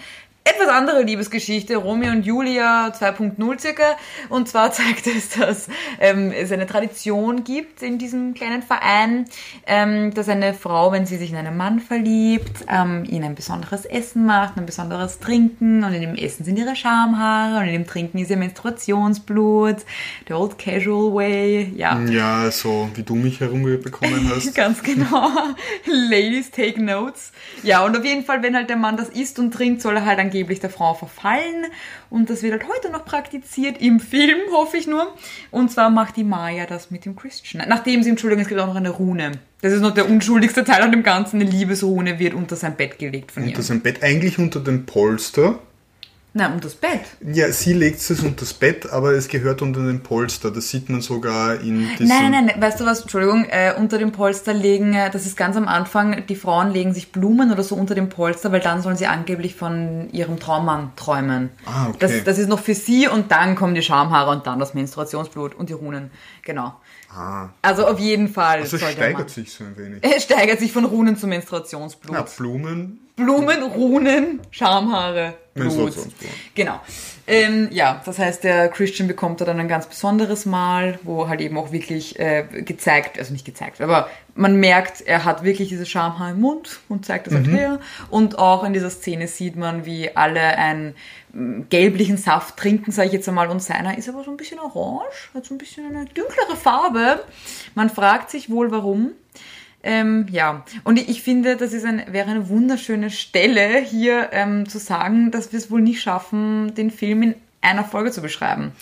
[0.47, 3.97] etwas andere Liebesgeschichte, Romeo und Julia 2.0 circa.
[4.28, 5.68] Und zwar zeigt es, dass
[6.01, 9.24] ähm, es eine Tradition gibt in diesem kleinen Verein,
[9.66, 13.86] ähm, dass eine Frau, wenn sie sich in einen Mann verliebt, ähm, ihnen ein besonderes
[13.86, 17.86] Essen macht, ein besonderes Trinken und in dem Essen sind ihre Schamhaare und in dem
[17.86, 19.78] Trinken ist ihr Menstruationsblut,
[20.28, 21.99] the old casual way, ja.
[22.01, 24.55] Ja, so wie du mich herumbekommen hast.
[24.55, 25.30] Ganz genau.
[25.86, 27.32] Ladies take notes.
[27.62, 30.05] Ja, und auf jeden Fall, wenn halt der Mann das isst und trinkt, soll er
[30.05, 31.66] halt angeblich der Frau verfallen.
[32.11, 35.14] Und das wird halt heute noch praktiziert im Film, hoffe ich nur.
[35.51, 37.64] Und zwar macht die Maya das mit dem Christian.
[37.68, 39.32] Nachdem sie, Entschuldigung, es gibt auch noch eine Rune.
[39.61, 41.41] Das ist noch der unschuldigste Teil an dem Ganzen.
[41.41, 43.51] Eine Liebesrune wird unter sein Bett gelegt von ihr.
[43.51, 45.61] Unter sein Bett, eigentlich unter dem Polster.
[46.37, 47.01] Nein, unter das Bett.
[47.20, 50.51] Ja, sie legt es unter das Bett, aber es gehört unter den Polster.
[50.51, 52.09] Das sieht man sogar in diesem...
[52.09, 55.37] Nein, nein, nein, weißt du was, Entschuldigung, äh, unter dem Polster legen, äh, das ist
[55.37, 58.82] ganz am Anfang, die Frauen legen sich Blumen oder so unter dem Polster, weil dann
[58.82, 61.51] sollen sie angeblich von ihrem Traummann träumen.
[61.66, 61.99] Ah, okay.
[62.01, 65.55] Das, das ist noch für sie und dann kommen die Schamhaare und dann das Menstruationsblut
[65.55, 66.11] und die Runen.
[66.43, 66.74] Genau.
[67.16, 68.59] Ah, Also auf jeden Fall.
[68.62, 69.99] also steigert sich so ein wenig.
[70.03, 72.12] Es steigert sich von Runen zu Menstruationsblut.
[72.12, 75.66] Na, Blumen, Blumen, Runen, Schamhaare, Blut.
[75.66, 76.30] Menstruationsblut.
[76.55, 76.80] Genau.
[77.26, 81.40] Ähm, ja, das heißt, der Christian bekommt da dann ein ganz besonderes Mal, wo halt
[81.40, 85.86] eben auch wirklich äh, gezeigt, also nicht gezeigt, aber man merkt, er hat wirklich diese
[85.86, 87.80] Schamhaar im Mund und zeigt das halt her.
[88.11, 90.94] Und auch in dieser Szene sieht man, wie alle einen
[91.32, 94.59] mm, gelblichen Saft trinken, sage ich jetzt einmal, und seiner ist aber so ein bisschen
[94.59, 97.22] orange, hat so ein bisschen eine dunklere Farbe.
[97.74, 99.12] Man fragt sich wohl, warum.
[99.87, 104.78] Ähm, ja, und ich, finde, das ist ein, wäre eine wunderschöne Stelle hier ähm, zu
[104.78, 108.72] sagen, dass wir es wohl nicht schaffen, den Film in einer Folge zu beschreiben.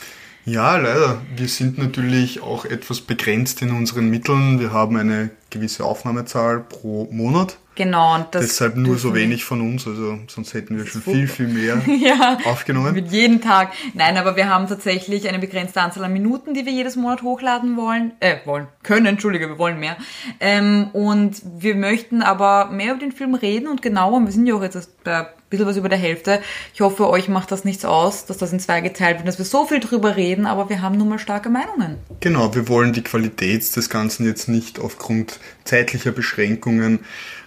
[0.45, 1.21] Ja, leider.
[1.37, 4.61] Wir sind natürlich auch etwas begrenzt in unseren Mitteln.
[4.61, 7.59] Wir haben eine gewisse Aufnahmezahl pro Monat.
[7.75, 9.87] Genau, und das Deshalb nur so wenig von uns.
[9.87, 12.95] Also sonst hätten wir schon viel, viel mehr ja, aufgenommen.
[12.95, 13.73] mit jedem Tag.
[13.95, 17.77] Nein, aber wir haben tatsächlich eine begrenzte Anzahl an Minuten, die wir jedes Monat hochladen
[17.77, 18.13] wollen.
[18.21, 18.69] Äh, wollen.
[18.83, 19.97] Können, entschuldige, wir wollen mehr.
[20.39, 24.21] Ähm, und wir möchten aber mehr über den Film reden und genauer.
[24.21, 26.41] Wir sind ja auch jetzt bei ein bisschen was über der Hälfte.
[26.73, 29.45] Ich hoffe, euch macht das nichts aus, dass das in zwei geteilt wird, dass wir
[29.45, 31.99] so viel drüber reden, aber wir haben nun mal starke Meinungen.
[32.21, 37.01] Genau, wir wollen die Qualität des Ganzen jetzt nicht aufgrund zeitlicher Beschränkungen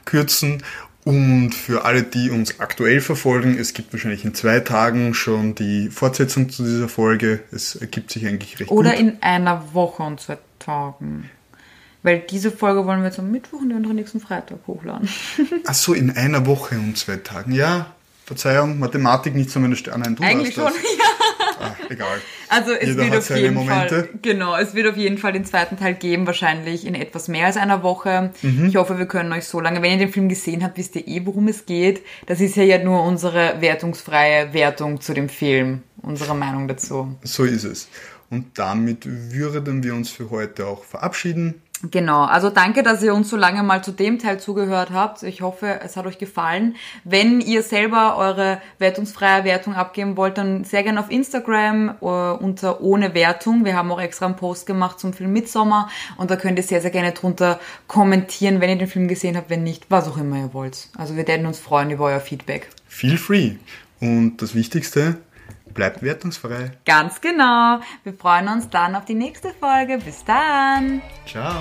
[0.06, 0.64] kürzen.
[1.04, 5.90] Und für alle, die uns aktuell verfolgen, es gibt wahrscheinlich in zwei Tagen schon die
[5.90, 7.42] Fortsetzung zu dieser Folge.
[7.52, 9.00] Es ergibt sich eigentlich recht Oder gut.
[9.00, 11.30] in einer Woche und zwei Tagen.
[12.02, 15.08] Weil diese Folge wollen wir jetzt am Mittwoch und die andere nächsten Freitag hochladen.
[15.66, 17.52] Ach so, in einer Woche und zwei Tagen.
[17.52, 17.95] Ja,
[18.26, 20.04] Verzeihung, Mathematik nicht so meine Sterne.
[20.04, 20.74] Nein, du Eigentlich schon, das.
[20.98, 21.26] ja.
[21.60, 22.22] Ah, egal.
[22.50, 23.96] Also es Jeder wird hat auf seine jeden Momente.
[24.04, 27.46] Fall, genau, es wird auf jeden Fall den zweiten Teil geben, wahrscheinlich in etwas mehr
[27.46, 28.32] als einer Woche.
[28.42, 28.68] Mhm.
[28.68, 31.08] Ich hoffe, wir können euch so lange, wenn ihr den Film gesehen habt, wisst ihr
[31.08, 32.04] eh, worum es geht.
[32.26, 37.16] Das ist ja, ja nur unsere wertungsfreie Wertung zu dem Film, unsere Meinung dazu.
[37.24, 37.90] So ist es.
[38.30, 41.62] Und damit würden wir uns für heute auch verabschieden.
[41.92, 45.24] Genau, also danke, dass ihr uns so lange mal zu dem Teil zugehört habt.
[45.24, 46.76] Ich hoffe, es hat euch gefallen.
[47.04, 52.82] Wenn ihr selber eure wertungsfreie Wertung abgeben wollt, dann sehr gerne auf Instagram äh, unter
[52.82, 53.66] ohne Wertung.
[53.66, 56.82] Wir haben auch extra einen Post gemacht zum Film Midsommer und da könnt ihr sehr,
[56.82, 60.38] sehr gerne drunter kommentieren, wenn ihr den Film gesehen habt, wenn nicht, was auch immer
[60.38, 60.90] ihr wollt.
[60.98, 62.70] Also wir werden uns freuen über euer Feedback.
[62.88, 63.56] Feel free.
[64.00, 65.18] Und das Wichtigste,
[65.76, 66.72] bleibt wertungsfrei.
[66.86, 67.80] Ganz genau.
[68.04, 70.00] Wir freuen uns dann auf die nächste Folge.
[70.00, 71.04] Bis dann.
[71.28, 71.54] Ciao.